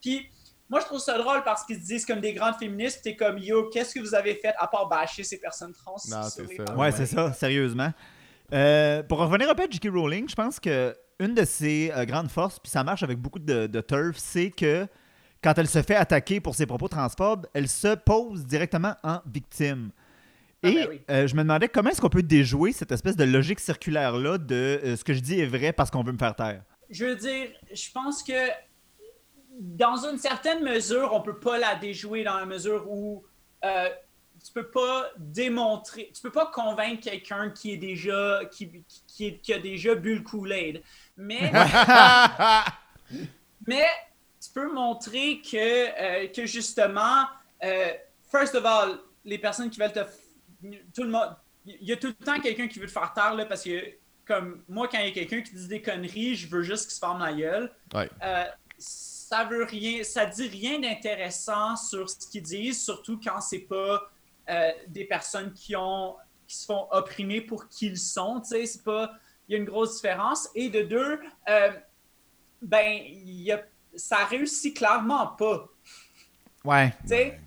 [0.00, 0.28] Puis
[0.68, 3.02] moi, je trouve ça drôle parce qu'ils se disent comme des grandes féministes.
[3.02, 5.96] T'es comme yo, qu'est-ce que vous avez fait à part bâcher ces personnes trans?
[6.10, 6.74] Non, c'est ça.
[6.74, 7.92] Ouais, c'est ça, sérieusement.
[8.52, 9.88] Euh, pour revenir un peu à J.K.
[9.92, 13.38] Rowling, je pense que une de ses euh, grandes forces, puis ça marche avec beaucoup
[13.38, 14.86] de, de turf, c'est que
[15.42, 19.90] quand elle se fait attaquer pour ses propos transphobes, elle se pose directement en victime.
[20.62, 21.00] Ah Et ben oui.
[21.10, 24.54] euh, je me demandais comment est-ce qu'on peut déjouer cette espèce de logique circulaire-là de
[24.82, 26.62] euh, ce que je dis est vrai parce qu'on veut me faire taire?
[26.90, 28.32] Je veux dire, je pense que
[29.58, 33.24] dans une certaine mesure, on peut pas la déjouer dans la mesure où
[33.64, 33.88] euh,
[34.44, 39.58] tu peux pas démontrer, tu peux pas convaincre quelqu'un qui est déjà qui, qui, a
[39.58, 40.82] déjà bu le Kool-Aid.
[41.16, 41.50] Mais
[43.66, 43.86] mais
[44.40, 47.24] tu peux montrer que, euh, que justement,
[47.64, 47.92] euh,
[48.30, 50.00] first of all, les personnes qui veulent te.
[50.94, 51.36] Tout le monde.
[51.64, 53.82] Il y a tout le temps quelqu'un qui veut te faire taire, là, parce que,
[54.24, 56.92] comme moi, quand il y a quelqu'un qui dit des conneries, je veux juste qu'il
[56.92, 57.72] se ferme la gueule.
[57.92, 58.08] Ouais.
[58.22, 58.44] Euh,
[59.28, 60.04] ça veut rien.
[60.04, 64.08] Ça dit rien d'intéressant sur ce qu'ils disent, surtout quand c'est pas
[64.48, 66.16] euh, des personnes qui ont
[66.46, 68.40] qui se font opprimer pour qui ils sont.
[68.40, 69.10] Tu sais, c'est pas.
[69.48, 70.48] Il y a une grosse différence.
[70.54, 71.70] Et de deux, euh,
[72.62, 73.62] ben, il y a,
[73.96, 75.66] ça réussit clairement pas.
[76.64, 76.90] Ouais.
[77.02, 77.40] Tu sais,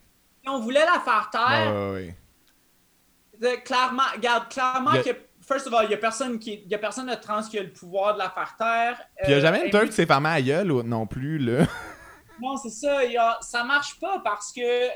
[0.44, 2.16] si on voulait la faire taire, Ouais, ouais,
[3.40, 5.20] de- clairement, regarde, clairement Il y a- que,
[5.52, 7.58] first of all, il y a personne qui, il y a personne de trans qui
[7.60, 8.98] a le pouvoir de la faire taire.
[9.18, 10.84] Puis il y a Euh, jamais une turf puis- qui s'est fermée à gueule ou
[10.84, 11.66] non plus, là.
[12.42, 13.04] Non, c'est ça.
[13.04, 14.88] y a- ça marche pas parce que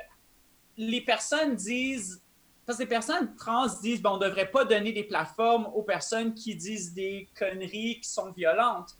[0.77, 2.21] les personnes disent.
[2.65, 6.33] Parce que les personnes trans disent bon, on devrait pas donner des plateformes aux personnes
[6.33, 8.91] qui disent des conneries qui sont violentes.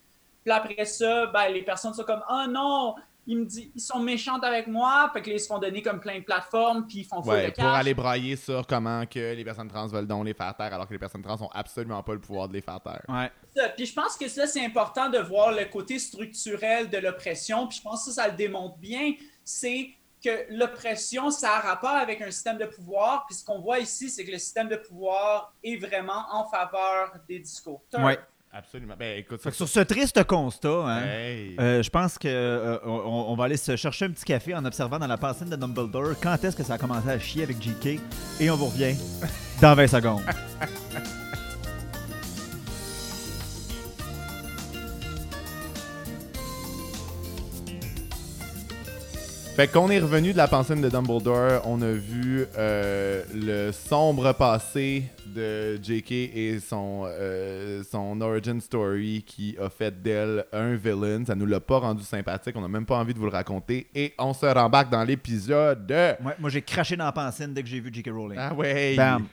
[0.43, 2.95] Puis après ça, ben, les personnes sont comme Oh non,
[3.26, 5.09] ils me disent, ils sont méchantes avec moi.
[5.13, 7.45] Fait que là, ils se font donner comme plein de plateformes, puis ils font Ouais,
[7.47, 7.80] de pour cash.
[7.80, 10.93] aller brailler sur comment que les personnes trans veulent donc les faire taire, alors que
[10.93, 13.01] les personnes trans ont absolument pas le pouvoir de les faire taire.
[13.07, 13.32] Ouais.
[13.55, 13.69] Ça.
[13.69, 17.67] Puis je pense que ça, c'est important de voir le côté structurel de l'oppression.
[17.67, 19.13] Puis je pense que ça, ça le démontre bien.
[19.43, 19.89] C'est
[20.24, 23.26] que l'oppression, ça a rapport avec un système de pouvoir.
[23.28, 27.13] Puis ce qu'on voit ici, c'est que le système de pouvoir est vraiment en faveur
[27.28, 27.82] des discours.
[27.93, 28.17] Ouais.
[28.55, 28.93] Absolument.
[28.99, 31.55] Ben écoute, que sur ce triste constat, hein, Hey.
[31.59, 34.63] euh, je pense que euh, on, on va aller se chercher un petit café en
[34.63, 37.61] observant dans la piscine de Dumbledore quand est-ce que ça a commencé à chier avec
[37.61, 37.99] JK
[38.39, 38.95] et on vous revient
[39.61, 40.21] dans 20 secondes.
[49.55, 54.33] Fait qu'on est revenu de la pension de Dumbledore, on a vu euh, le sombre
[54.33, 56.11] passé de J.K.
[56.11, 61.23] et son, euh, son origin story qui a fait d'elle un villain.
[61.23, 63.85] Ça nous l'a pas rendu sympathique, on a même pas envie de vous le raconter.
[63.93, 65.93] Et on se rembarque dans l'épisode de...
[65.93, 68.39] Ouais, moi, j'ai craché dans la piscine dès que j'ai vu JK Rowling.
[68.39, 68.95] Ah ouais!
[68.95, 69.27] Bam.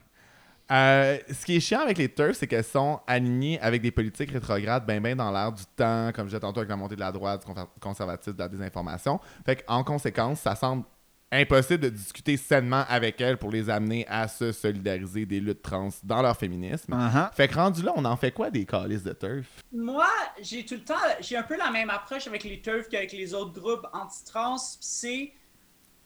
[0.71, 4.31] Euh, ce qui est chiant avec les turfs, c'est qu'elles sont alignées avec des politiques
[4.31, 7.01] rétrogrades ben ben dans l'air du temps, comme je disais tantôt avec la montée de
[7.01, 9.19] la droite, du conservatisme, de la désinformation.
[9.45, 10.85] Fait qu'en conséquence, ça semble
[11.33, 15.91] impossible de discuter sainement avec elles pour les amener à se solidariser des luttes trans
[16.03, 16.93] dans leur féminisme.
[16.93, 17.33] Uh-huh.
[17.35, 19.47] Fait que rendu là, on en fait quoi des calices de turf?
[19.73, 20.09] Moi,
[20.41, 23.33] j'ai tout le temps, j'ai un peu la même approche avec les turfs qu'avec les
[23.35, 24.59] autres groupes anti-trans.
[24.81, 25.33] C'est,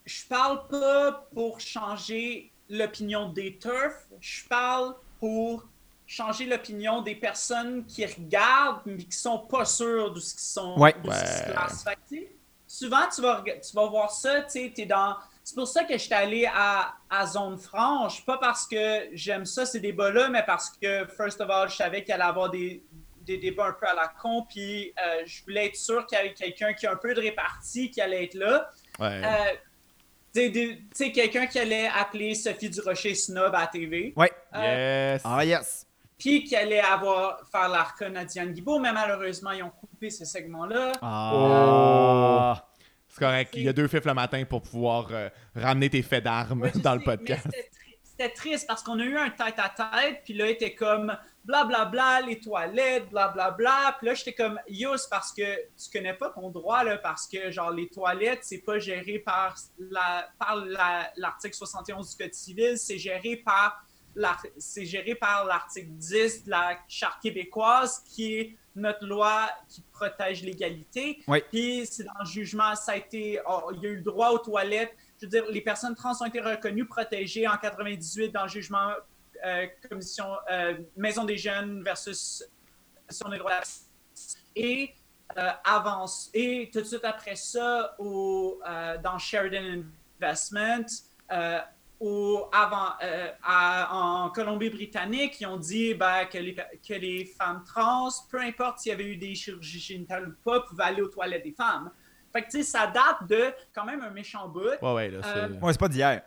[0.04, 5.64] je parle pas pour changer l'opinion des turfs, je parle pour
[6.06, 10.78] changer l'opinion des personnes qui regardent mais qui sont pas sûres de ce qui sont
[10.78, 10.92] Ouais.
[11.02, 11.84] de ce qui se passe.
[11.84, 12.28] Fait
[12.66, 15.92] souvent tu vas tu vas voir ça, tu sais, t'es dans c'est pour ça que
[15.92, 20.42] je suis allé à, à Zone Franche, pas parce que j'aime ça, ces débats-là, mais
[20.42, 22.82] parce que, first of all, je savais qu'il allait avoir des,
[23.20, 26.20] des débats un peu à la con, puis euh, je voulais être sûr qu'il y
[26.22, 28.70] avait quelqu'un qui a un peu de répartie qui allait être là.
[28.98, 29.22] Ouais.
[29.22, 29.54] Euh,
[30.35, 34.12] tu sais, quelqu'un qui allait appeler Sophie Durocher snob à la TV.
[34.16, 34.32] Ouais.
[34.55, 35.22] Euh, yes!
[35.24, 35.87] Ah, yes.
[36.18, 40.24] Puis qui allait avoir faire l'arcon à Diane Guibault, mais malheureusement, ils ont coupé ce
[40.24, 40.93] segment-là.
[41.03, 42.68] Ah.
[43.09, 46.24] C'est correct, il y a deux fifs le matin pour pouvoir euh, ramener tes faits
[46.24, 47.47] d'armes Ouais, dans le sais, podcast.
[48.18, 51.16] C'était tri- C'était triste parce qu'on a eu un tête-à-tête, puis là, il était comme
[51.44, 53.96] blablabla, les toilettes, blablabla.
[53.98, 57.26] Puis là, j'étais comme yo, c'est parce que tu connais pas ton droit, là, parce
[57.26, 62.34] que genre les toilettes, c'est pas géré par la par la- l'article 71 du Code
[62.34, 63.84] civil, c'est géré par
[64.58, 70.42] c'est géré par l'article 10 de la Charte québécoise, qui est notre loi qui protège
[70.44, 71.20] l'égalité.
[71.26, 71.42] Oui.
[71.50, 74.30] Puis c'est dans le jugement, ça a été, oh, il y a eu le droit
[74.30, 74.94] aux toilettes.
[75.51, 78.91] Les personnes trans ont été reconnues protégées en 98 dans le jugement
[79.45, 82.45] euh, commission euh, Maison des jeunes versus
[83.07, 83.61] Commission des droits
[84.57, 84.95] et
[85.37, 89.83] euh, avance et tout de suite après ça au, euh, dans Sheridan
[90.20, 90.87] Investment
[92.01, 92.89] au, avant,
[93.43, 98.81] à- en Colombie-Britannique, ils ont dit ben, que, les, que les femmes trans, peu importe
[98.81, 101.91] s'il y avait eu des chirurgies génitales ou pas, pouvaient aller aux toilettes des femmes.
[102.35, 104.61] Fait que, tu sais, ça date de quand même un méchant bout.
[104.82, 105.39] Ouais, ouais, là, c'est.
[105.39, 106.22] Euh, Ouais, c'est pas d'hier.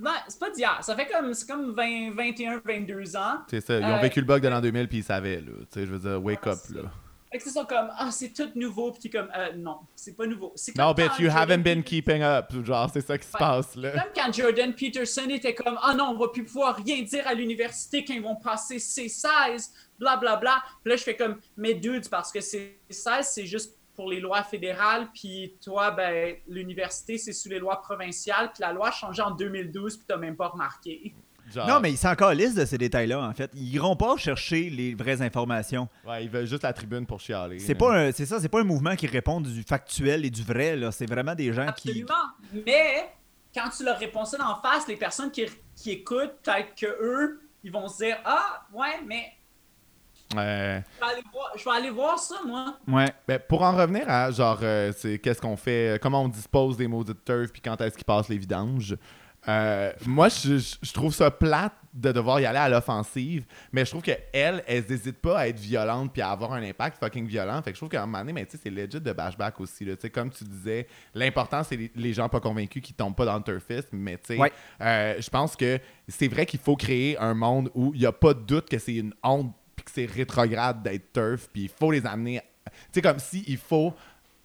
[0.00, 0.78] Non, c'est pas d'hier.
[0.82, 3.38] Ça fait comme, c'est comme 20, 21, 22 ans.
[3.50, 3.78] C'est ça.
[3.78, 5.52] Ils ont Euh, vécu le bug de l'an 2000 puis ils savaient, là.
[5.72, 6.82] Tu sais, je veux dire, wake Ouais, up, là.
[7.32, 8.92] Fait que c'est ça comme, ah, c'est tout nouveau.
[8.92, 10.52] Puis comme, euh, non, c'est pas nouveau.
[10.54, 12.46] C'est No, comme bitch, quand you Jordan haven't been keeping up.
[12.64, 13.38] Genre, c'est ça qui se Ouais.
[13.38, 13.90] passe, là.
[13.90, 17.34] Comme quand Jordan Peterson était comme, ah non, on va plus pouvoir rien dire à
[17.34, 20.36] l'université quand ils vont passer C16, blablabla.
[20.36, 20.62] Bla, bla.
[20.82, 24.44] Puis là, je fais comme, mais dudes, parce que C16, c'est juste pour les lois
[24.44, 29.20] fédérales, puis toi, ben, l'université, c'est sous les lois provinciales, puis la loi a changé
[29.22, 31.12] en 2012, puis t'as même pas remarqué.
[31.52, 33.50] Genre, Non, mais ils sont encore listes de ces détails-là, en fait.
[33.54, 35.88] Ils iront pas chercher les vraies informations.
[36.06, 37.58] Ouais, ils veulent juste la tribune pour chialer.
[37.58, 40.44] C'est pas un- c'est ça, c'est pas un mouvement qui répond du factuel et du
[40.44, 40.92] vrai, là.
[40.92, 41.88] C'est vraiment des gens qui.
[41.88, 42.62] Absolument.
[42.66, 43.10] Mais
[43.52, 45.44] quand tu leur réponds ça d'en face, les personnes qui,
[45.74, 49.24] qui écoutent, peut-être que eux, ils vont se dire Ah, ouais, mais
[50.36, 50.82] Ouais.
[50.94, 52.76] je vais aller voir, je vais aller voir ça, moi.
[52.86, 53.10] Ouais.
[53.26, 56.76] Ben, pour en revenir à genre, euh, c'est qu'est-ce qu'on fait, euh, comment on dispose
[56.76, 58.96] des maudites turfs, puis quand est-ce qu'ils passent les vidanges.
[59.48, 63.90] euh, moi, je, je- trouve ça plate de devoir y aller à l'offensive, mais je
[63.90, 67.26] trouve que elle, elle n'hésite pas à être violente puis à avoir un impact fucking
[67.26, 67.62] violent.
[67.62, 69.58] Fait que je trouve qu'à un moment donné, mais tu sais, c'est legit de bashback
[69.60, 69.84] aussi.
[69.84, 69.94] Là.
[69.96, 73.24] Tu sais, Comme tu disais, l'important, c'est les, les gens pas convaincus qui tombent pas
[73.24, 74.52] dans le turfisme, mais tu sais, Ouais.
[74.80, 78.12] euh, je pense que c'est vrai qu'il faut créer un monde où il n'y a
[78.12, 81.68] pas de doute que c'est une honte puis que c'est rétrograde d'être turf, puis il
[81.68, 82.40] faut les amener.
[82.66, 83.94] Tu sais, comme si il faut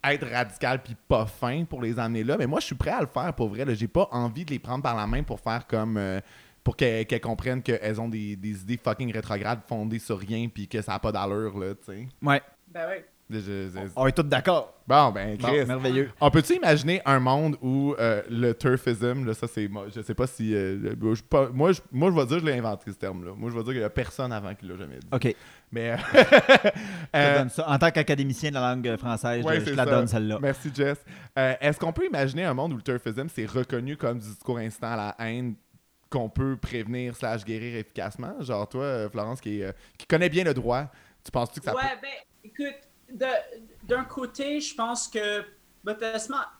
[0.02, 2.36] être radical puis pas fin pour les amener là.
[2.38, 3.64] Mais moi, je suis prêt à le faire pour vrai.
[3.64, 3.74] là.
[3.74, 5.96] J'ai pas envie de les prendre par la main pour faire comme.
[5.96, 6.20] euh,
[6.62, 10.80] pour qu'elles comprennent qu'elles ont des, des idées fucking rétrogrades fondées sur rien puis que
[10.80, 12.08] ça n'a pas d'allure, là, tu sais.
[12.22, 12.40] Ouais.
[12.68, 13.04] Ben oui.
[13.30, 14.74] Je- je- On est tous d'accord.
[14.86, 15.64] Bon, ben, Bon, Chris.
[15.64, 16.10] merveilleux.
[16.20, 20.26] On peut-tu imaginer un monde où euh, le turfism, là, ça c'est je sais pas
[20.26, 20.54] si.
[20.54, 23.32] euh, je- pas- moi, je, moi, je vais dire que je l'ai inventé ce terme-là.
[23.34, 25.06] Moi, je vais dire qu'il y a personne avant qui l'a jamais dit.
[25.10, 25.34] OK.
[25.72, 25.92] Mais.
[25.94, 27.68] euh, Je te euh, donne ça.
[27.68, 29.90] En tant qu'académicien de la langue française, ouais, je, je c'est la ça.
[29.90, 30.38] donne celle-là.
[30.42, 30.98] Merci, Jess.
[31.38, 34.58] Euh, Est-ce qu'on peut imaginer un monde où le turfism c'est reconnu comme du discours
[34.58, 35.54] instant à la haine
[36.10, 38.34] qu'on peut prévenir slash guérir efficacement?
[38.40, 40.84] Genre, toi, Florence, qui, euh, qui connaît bien le droit,
[41.24, 42.10] tu penses-tu que ça Ouais, ben,
[42.44, 42.76] écoute,
[43.84, 45.44] d'un côté, je pense que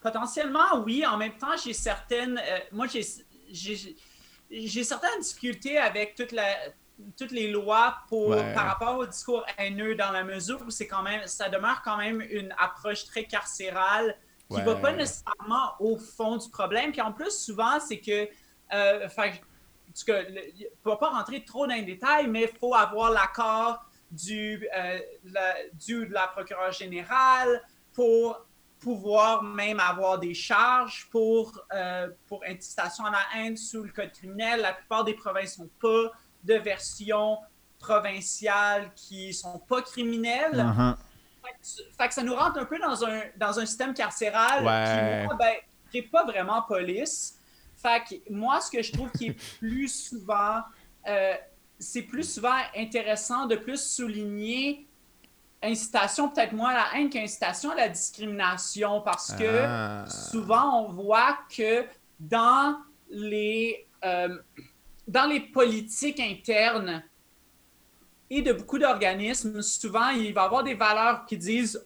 [0.01, 1.05] potentiellement, oui.
[1.05, 2.37] En même temps, j'ai certaines.
[2.37, 6.55] euh, moi, j'ai- certaines difficultés avec toute la,
[7.17, 8.53] toutes les lois pour, Ouais.
[8.53, 11.97] par rapport au discours haineux dans la mesure où c'est quand même, ça demeure quand
[11.97, 14.15] même une approche très carcérale
[14.49, 14.63] qui Ouais.
[14.63, 16.91] va pas nécessairement au fond du problème.
[16.91, 18.29] Puis en plus, souvent, c'est que.
[18.73, 19.07] Euh,
[20.07, 24.99] ne va pas rentrer trop dans les détails, mais il faut avoir l'accord du, euh,
[25.25, 27.61] la, du de la procureure générale
[27.93, 28.45] pour
[28.79, 34.11] pouvoir même avoir des charges pour, euh, pour incitation à la haine sous le code
[34.11, 34.61] criminel.
[34.61, 36.11] La plupart des provinces n'ont pas
[36.43, 37.37] de version
[37.79, 40.53] provinciale qui sont pas criminelles.
[40.53, 40.95] Uh-huh.
[41.43, 44.63] Fait que- Fait que ça nous rentre un peu dans un, dans un système carcéral
[44.65, 45.27] Ouais.
[45.29, 45.55] qui, ben,
[45.91, 47.37] qui est pas vraiment police.
[47.77, 50.61] Fait que moi, ce que je trouve qui est plus souvent,
[51.07, 51.35] euh,
[51.79, 54.85] c'est plus souvent intéressant de plus souligner
[55.63, 60.05] incitation, peut-être moins à la haine qu'incitation à la discrimination, parce que Ah.
[60.07, 61.85] souvent on voit que
[62.19, 62.77] dans
[63.09, 64.37] les, euh,
[65.07, 67.03] dans les politiques internes
[68.29, 71.83] et de beaucoup d'organismes, souvent il va y avoir des valeurs qui disent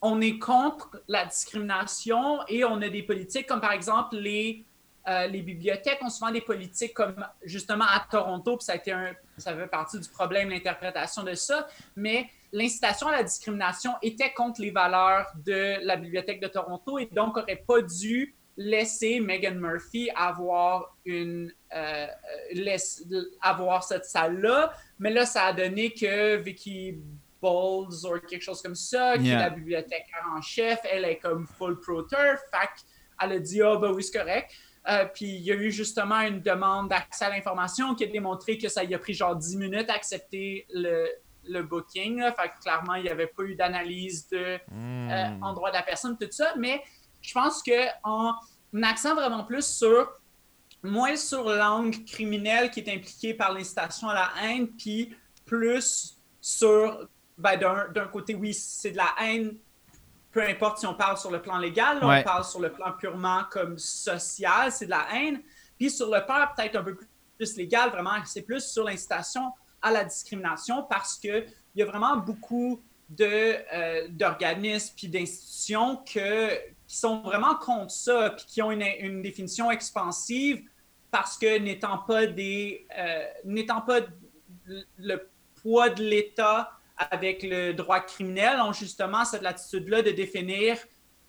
[0.00, 4.64] on est contre la discrimination et on a des politiques comme par exemple les,
[5.08, 8.92] euh, les bibliothèques ont souvent des politiques comme justement à Toronto, puis ça a été
[8.92, 14.32] un, ça fait partie du problème, l'interprétation de ça, mais l'incitation à la discrimination était
[14.32, 19.58] contre les valeurs de la bibliothèque de Toronto et donc n'aurait pas dû laisser Megan
[19.58, 22.06] Murphy avoir une euh,
[22.52, 23.02] laisse-
[23.40, 24.72] avoir cette salle-là.
[24.98, 26.98] Mais là, ça a donné que Vicky
[27.40, 29.38] Bowles ou quelque chose comme ça, qui Yeah.
[29.38, 32.40] est la bibliothécaire en chef, elle est comme full pro turf.
[32.50, 32.68] Fait
[33.22, 34.50] elle a dit Ah, ben oui, c'est correct.
[34.88, 38.58] Euh, puis il y a eu justement une demande d'accès à l'information qui a démontré
[38.58, 41.08] que ça y a pris genre 10 minutes à accepter le,
[41.44, 42.18] le booking.
[42.18, 42.32] là.
[42.32, 45.10] Fait que clairement, il n'y avait pas eu d'analyse de Hmm.
[45.10, 46.54] euh, en droit de la personne, tout ça.
[46.58, 46.82] Mais
[47.20, 47.72] je pense que
[48.02, 48.34] en
[48.82, 50.08] accent vraiment plus sur
[50.82, 55.14] moins sur l'angle criminel qui est impliqué par l'incitation à la haine, puis
[55.44, 57.08] plus sur
[57.38, 59.56] ben, d'un d'un côté, oui, c'est de la haine,
[60.32, 62.20] peu importe si on parle sur le plan légal, là, Ouais.
[62.20, 65.42] on parle sur le plan purement comme social, c'est de la haine.
[65.78, 66.96] Puis sur le plan peut-être un peu
[67.36, 69.52] plus légal, vraiment, c'est plus sur l'incitation
[69.82, 76.50] à la discrimination parce qu'il y a vraiment beaucoup de, euh, d'organismes puis d'institutions que,
[76.86, 80.62] qui sont vraiment contre ça puis qui ont une, une définition expansive
[81.10, 84.00] parce que n'étant pas des euh, n'étant pas
[84.98, 85.28] le
[85.60, 86.70] poids de l'État
[87.10, 90.76] avec le droit criminel ont justement cette latitude-là de définir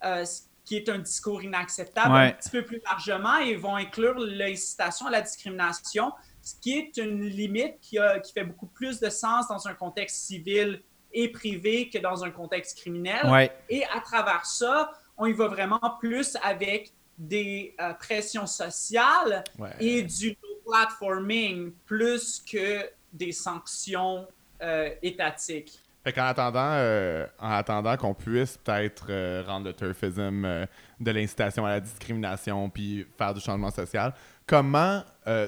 [0.03, 2.27] euh, ce qui est un discours inacceptable Ouais.
[2.27, 6.11] un petit peu plus largement et vont inclure l'incitation à la discrimination,
[6.41, 9.73] ce qui est une limite qui, a- qui fait beaucoup plus de sens dans un
[9.73, 13.29] contexte civil et privé que dans un contexte criminel.
[13.29, 13.51] Ouais.
[13.69, 19.69] Et à travers ça, on y va vraiment plus avec des euh, pressions sociales Ouais.
[19.79, 24.27] et du platforming plus que des sanctions
[24.63, 25.79] euh, étatiques.
[26.03, 30.65] Fait qu'en attendant, euh, en attendant qu'on puisse peut-être euh, rendre le turfism euh,
[30.99, 34.13] de l'incitation à la discrimination puis faire du changement social,
[34.45, 35.01] comment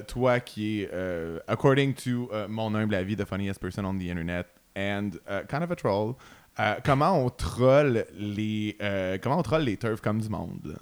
[0.08, 4.46] toi qui es, euh, according to mon humble avis, the funniest person on the internet
[4.74, 6.14] and uh, kind of a troll,
[6.82, 8.74] comment on troll les
[9.22, 10.78] comment les turfs comme du monde?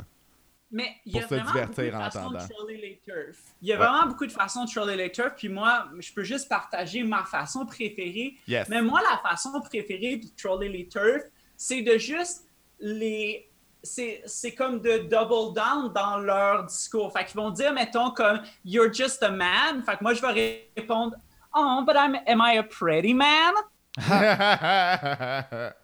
[0.77, 3.39] Mais il y a vraiment beaucoup de façons de troller les turfs.
[3.63, 3.87] Il y a Ouais.
[3.87, 5.37] vraiment beaucoup de façons de troller les turfs.
[5.37, 8.35] Puis moi, je peux juste partager ma façon préférée.
[8.49, 8.69] Yes.
[8.69, 12.49] Mais moi, la façon préférée de troller les turfs, c'est de juste
[12.81, 13.49] les.
[13.85, 17.13] C'est c'est comme de double down dans leur discours.
[17.13, 19.83] Fait qu'ils vont dire, mettons, comme You're just a man.
[19.85, 21.15] Fait que moi, je vais répondre
[21.55, 23.55] Oh, but I'm, am I a pretty man?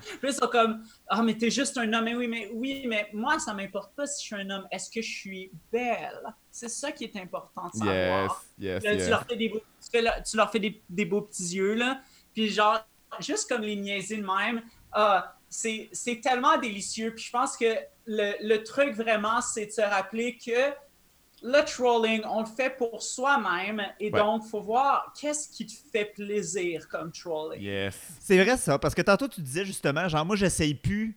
[0.00, 2.04] Puis ils sont comme Ah, mais t'es juste un homme.
[2.04, 4.66] Mais oui, mais oui, mais moi, ça m'importe pas si je suis un homme.
[4.70, 6.22] Est-ce que je suis belle?
[6.50, 8.44] C'est ça qui est important de savoir.
[8.58, 9.04] yes, yes, Là, yes.
[9.04, 11.54] Tu leur fais, des beaux, tu fais leur- tu leur fais des, des beaux petits
[11.56, 12.00] yeux, là.
[12.34, 12.84] Puis genre,
[13.20, 17.12] juste comme les niaiser de même, ah, c'est c'est tellement délicieux.
[17.14, 17.74] Puis je pense que
[18.06, 20.72] le, le truc vraiment, c'est de se rappeler que
[21.42, 23.82] le trolling, on le fait pour soi-même.
[23.98, 24.18] Et Ouais.
[24.20, 27.62] donc, faut voir qu'est-ce qui te fait plaisir comme trolling.
[27.62, 27.96] Yes.
[28.20, 31.16] C'est vrai ça, parce que tantôt tu disais justement, genre moi j'essaye plus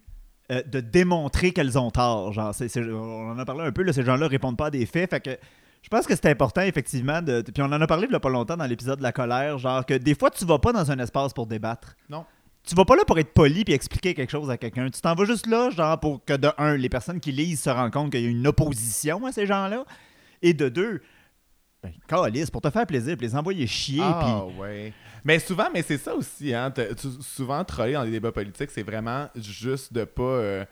[0.52, 2.34] euh, de démontrer qu'elles ont tort.
[2.34, 4.70] Genre, c'est- c'est- on en a parlé un peu, là, ces gens-là répondent pas à
[4.72, 5.38] des faits, fait que
[5.82, 7.42] je pense que c'est important effectivement de.
[7.42, 9.58] Puis on en a parlé il y a pas longtemps dans l'épisode de la colère,
[9.58, 11.96] genre que des fois tu vas pas dans un espace pour débattre.
[12.10, 12.26] Non.
[12.66, 14.90] Tu vas pas là pour être poli puis expliquer quelque chose à quelqu'un.
[14.90, 17.70] Tu t'en vas juste là, genre pour que de un, les personnes qui lisent se
[17.70, 19.86] rendent compte qu'il y a une opposition à ces gens-là,
[20.44, 21.02] et de deux,
[21.82, 24.94] ben, calisse, pour te faire plaisir, puis les envoyer chier, Ah, ouais.
[25.26, 26.70] Mais souvent, mais c'est ça aussi, hein.
[26.70, 30.22] t'as- tu- souvent, troller dans les débats politiques, c'est vraiment juste de pas.
[30.24, 30.66] euh,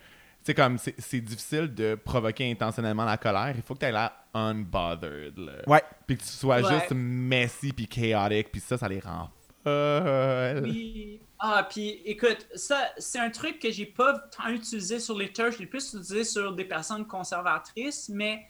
[0.43, 3.53] c'est comme, c'est c'est difficile de provoquer intentionnellement la colère.
[3.55, 5.37] Il faut que tu aies l'air unbothered.
[5.37, 5.51] là.
[5.67, 5.83] Ouais.
[6.07, 6.73] Puis que tu sois Ouais.
[6.79, 9.29] juste messy puis chaotique, puis ça, ça les rend
[9.63, 10.63] folles.
[10.63, 11.19] Oui.
[11.39, 15.53] Ah, puis écoute, ça, c'est un truc que j'ai pas tant utilisé sur les turfs,
[15.55, 18.45] je l'ai plus utilisé sur des personnes conservatrices, mais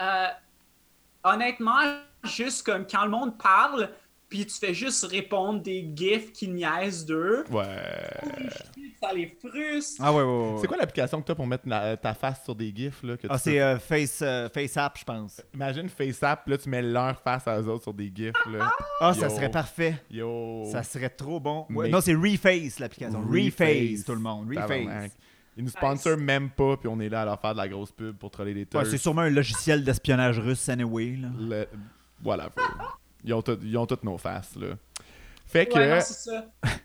[0.00, 0.26] euh,
[1.24, 1.80] honnêtement,
[2.24, 3.90] juste comme quand le monde parle,
[4.28, 7.64] puis tu fais juste répondre des gifs qui niaisent d'eux, Ouais.
[9.02, 10.00] ça les frustre.
[10.04, 10.58] Ah ouais, ouais, ouais.
[10.60, 13.02] C'est quoi l'application que tu as pour mettre la- ta face sur des gifs?
[13.02, 15.40] Là, que Ah, c'est euh, face, euh, face App, je pense.
[15.54, 18.32] Imagine FaceApp, là, tu mets leur face à eux autres sur des gifs.
[18.52, 18.70] Là.
[19.00, 20.00] Ah, ça serait parfait.
[20.10, 20.64] Yo.
[20.70, 21.66] Ça serait trop bon.
[21.70, 23.20] Ouais, Mais- Non, c'est Reface l'application.
[23.22, 24.48] Reface, tout le monde.
[24.48, 25.10] Reface.
[25.60, 27.92] Ils nous sponsorent même pas, puis on est là à leur faire de la grosse
[27.92, 28.86] pub pour troller les Ouais, turfs.
[28.86, 31.16] c'est sûrement un logiciel d'espionnage russe, anyway.
[31.20, 31.28] Là.
[31.38, 31.68] Le-
[32.22, 32.48] Voilà.
[33.22, 34.68] Ils ont, tout- ils ont toutes nos faces, là.
[35.46, 36.46] Fait que, Ouais, non, c'est ça.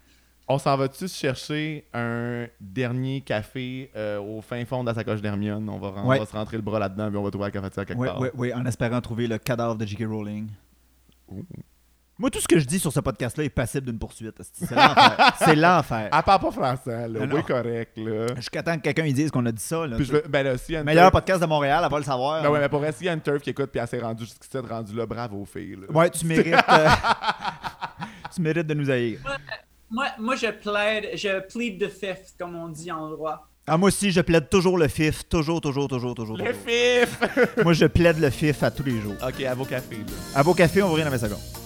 [0.49, 5.69] on s'en va-tu chercher un dernier café euh, au fin fond de la sacoche d'Hermione?
[5.69, 6.19] On va, on Ouais.
[6.19, 8.19] va se rentrer le bras là-dedans, puis on va trouver la cafetière quelque Oui, part.
[8.19, 10.03] oui, oui, en espérant trouver le cadavre de J.K.
[10.05, 10.49] Rowling.
[11.29, 11.45] Ouh.
[12.17, 14.35] Moi, tout ce que je dis sur ce podcast-là est passible d'une poursuite.
[14.53, 15.33] C'est l'enfer.
[15.39, 16.09] C'est l'enfer.
[16.13, 17.25] Elle parle pas français, là.
[17.25, 17.35] Non.
[17.35, 18.27] Oui, correct, là.
[18.37, 19.85] Jusqu'à temps que quelqu'un dise qu'on a dit ça.
[19.85, 21.81] Là, Puis je veux- ben là, s'il y a une Meilleur turf- podcast de Montréal,
[21.83, 22.41] elle va le savoir.
[22.41, 23.99] Ben ouais, mais pour vrai, s'il y a une turf qui écoute, puis elle s'est
[23.99, 25.87] rendue jusqu'ici, rendue là, bravo, fille, là.
[25.93, 26.53] Ouais, tu mérites.
[26.69, 26.87] euh,
[28.33, 29.19] tu mérites de nous haïr.
[29.91, 33.45] Moi, moi, je plaide, je plead the fifth, comme on dit en droit.
[33.67, 35.27] Ah, moi aussi, je plaide toujours le FIF.
[35.27, 36.37] Toujours, toujours, toujours, toujours.
[36.37, 36.59] Le toujours.
[36.65, 37.57] fif!
[37.63, 39.15] Moi, je plaide le FIF à tous les jours.
[39.21, 40.13] ok, à vos cafés, là.
[40.39, 41.64] À vos cafés, on va rire dans 20 secondes.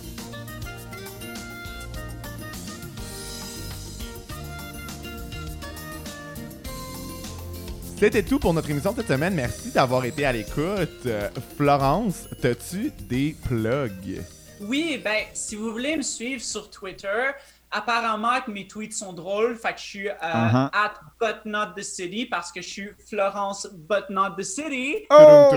[7.99, 9.33] C'était tout pour notre émission de cette semaine.
[9.33, 11.05] Merci d'avoir été à l'écoute.
[11.05, 14.23] Euh, Florence, t'as-tu des plugs?
[14.61, 17.31] Oui, ben, si vous voulez me suivre sur Twitter,
[17.71, 20.69] apparemment que mes tweets sont drôles, fait que je suis euh, Uh-huh.
[20.73, 25.05] at but not the city parce que je suis Florence but not the city.
[25.11, 25.51] Oh!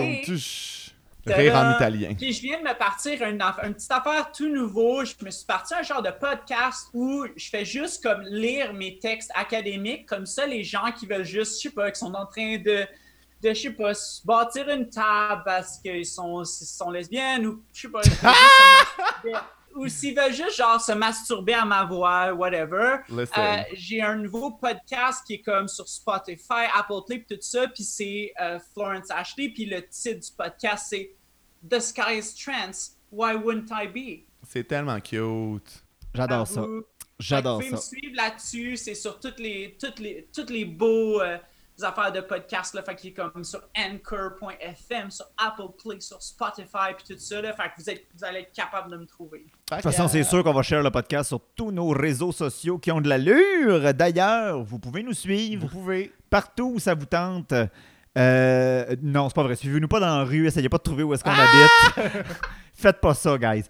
[1.27, 2.15] Rire en italien.
[2.15, 5.05] Puis je viens de me partir une, une petite affaire tout nouveau.
[5.05, 8.99] Je me suis parti un genre de podcast où je fais juste comme lire mes
[8.99, 10.07] textes académiques.
[10.07, 12.87] Comme ça, les gens qui veulent juste, je sais pas, qui sont en train de
[13.43, 13.93] de, je sais pas,
[14.25, 18.01] bâtir une table parce qu'ils sont, sont lesbiennes ou, je sais pas,
[19.75, 22.99] ou s'ils veulent juste, genre, se masturber à ma voix, whatever.
[23.09, 23.43] Listen.
[23.43, 27.85] Euh, j'ai un nouveau podcast qui est comme sur Spotify, Apple pis tout ça, puis
[27.85, 31.15] c'est euh, Florence Ashley, puis le titre du podcast c'est
[31.69, 34.25] The Sky is Trans, Why Wouldn't I Be?
[34.49, 35.85] C'est tellement cute.
[36.15, 36.65] J'adore ça.
[37.19, 37.83] J'adore que vous ça.
[37.83, 41.39] pouvez me suivre là-dessus, c'est sur toutes les, toutes les, toutes les beaux euh,
[41.81, 46.95] affaires de podcast, là, fait qu'il est comme sur Anchor.fm, sur Apple Play, sur Spotify,
[46.97, 49.47] puis tout ça, là, fait que vous, êtes, vous allez être capable de me trouver.
[49.71, 52.79] De toute façon, c'est sûr qu'on va share le podcast sur tous nos réseaux sociaux
[52.79, 53.95] qui ont de l'allure.
[53.95, 56.13] D'ailleurs, vous pouvez nous suivre Vous pouvez.
[56.31, 57.55] partout où ça vous tente.
[58.19, 59.57] Euh, non, c'est pas vrai.
[59.57, 60.47] Suivez-nous pas dans la rue.
[60.47, 62.27] Essayez pas de trouver où est-ce qu'on habite.
[62.75, 63.65] Faites pas ça, guys.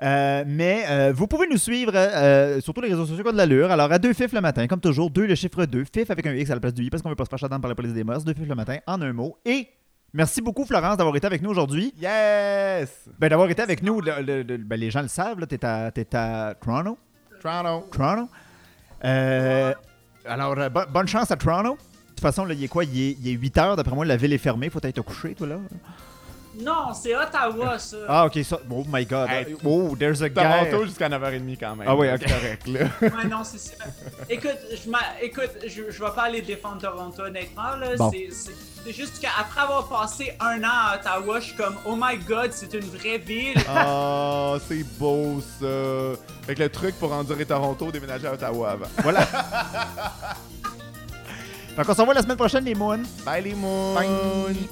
[0.00, 3.32] Euh, mais euh, vous pouvez nous suivre euh, sur tous les réseaux sociaux qui ont
[3.32, 3.70] de l'allure.
[3.72, 6.34] Alors, à deux fifs le matin, comme toujours, deux le chiffre 2, fif avec un
[6.34, 7.74] X à la place du I parce qu'on veut pas se faire chatter par la
[7.74, 8.22] police des mœurs.
[8.24, 9.36] Deux fifs le matin, en un mot.
[9.44, 9.66] Et
[10.12, 11.92] merci beaucoup, Florence, d'avoir été avec nous aujourd'hui.
[12.00, 13.08] Yes!
[13.18, 15.64] Ben, d'avoir été avec nous, le- le- le- ben, les gens le savent, là, t'es
[15.64, 16.96] à, t'es à Toronto?
[17.42, 17.86] Toronto.
[17.90, 18.28] Toronto.
[20.24, 21.72] Alors, bo- bonne chance à Toronto.
[21.72, 22.84] De toute façon, là, il est quoi?
[22.84, 24.70] Il est, il est 8 heures, d'après moi, la ville est fermée.
[24.70, 25.56] Faut être couché, toi, là.
[26.60, 27.96] Non, c'est Ottawa, ça.
[28.08, 28.58] Ah, ok, ça.
[28.70, 29.28] Oh my god.
[29.28, 30.42] Hey, oh, there's a guy.
[30.42, 31.86] Toronto jusqu'à 9h30 quand même.
[31.88, 32.26] Ah oui, ok.
[32.26, 32.80] correct, là.
[33.00, 33.84] Ouais, non, c'est ça.
[34.28, 37.76] Écoute, je, écoute, je, je vais pas aller défendre Toronto, honnêtement.
[37.76, 37.96] Là.
[37.96, 38.10] Bon.
[38.10, 42.52] C'est, juste qu'après avoir passé un an à Ottawa, je suis comme, oh my god,
[42.52, 43.58] c'est une vraie ville.
[43.68, 45.66] Ah, c'est beau ça.
[46.46, 48.86] Fait que le truc pour endurer Toronto, déménager à Ottawa avant.
[49.02, 49.26] Voilà.
[51.76, 53.02] Donc, on se revoit la semaine prochaine, les moons.
[53.24, 53.94] Bye les moons!
[53.94, 54.68] Bye.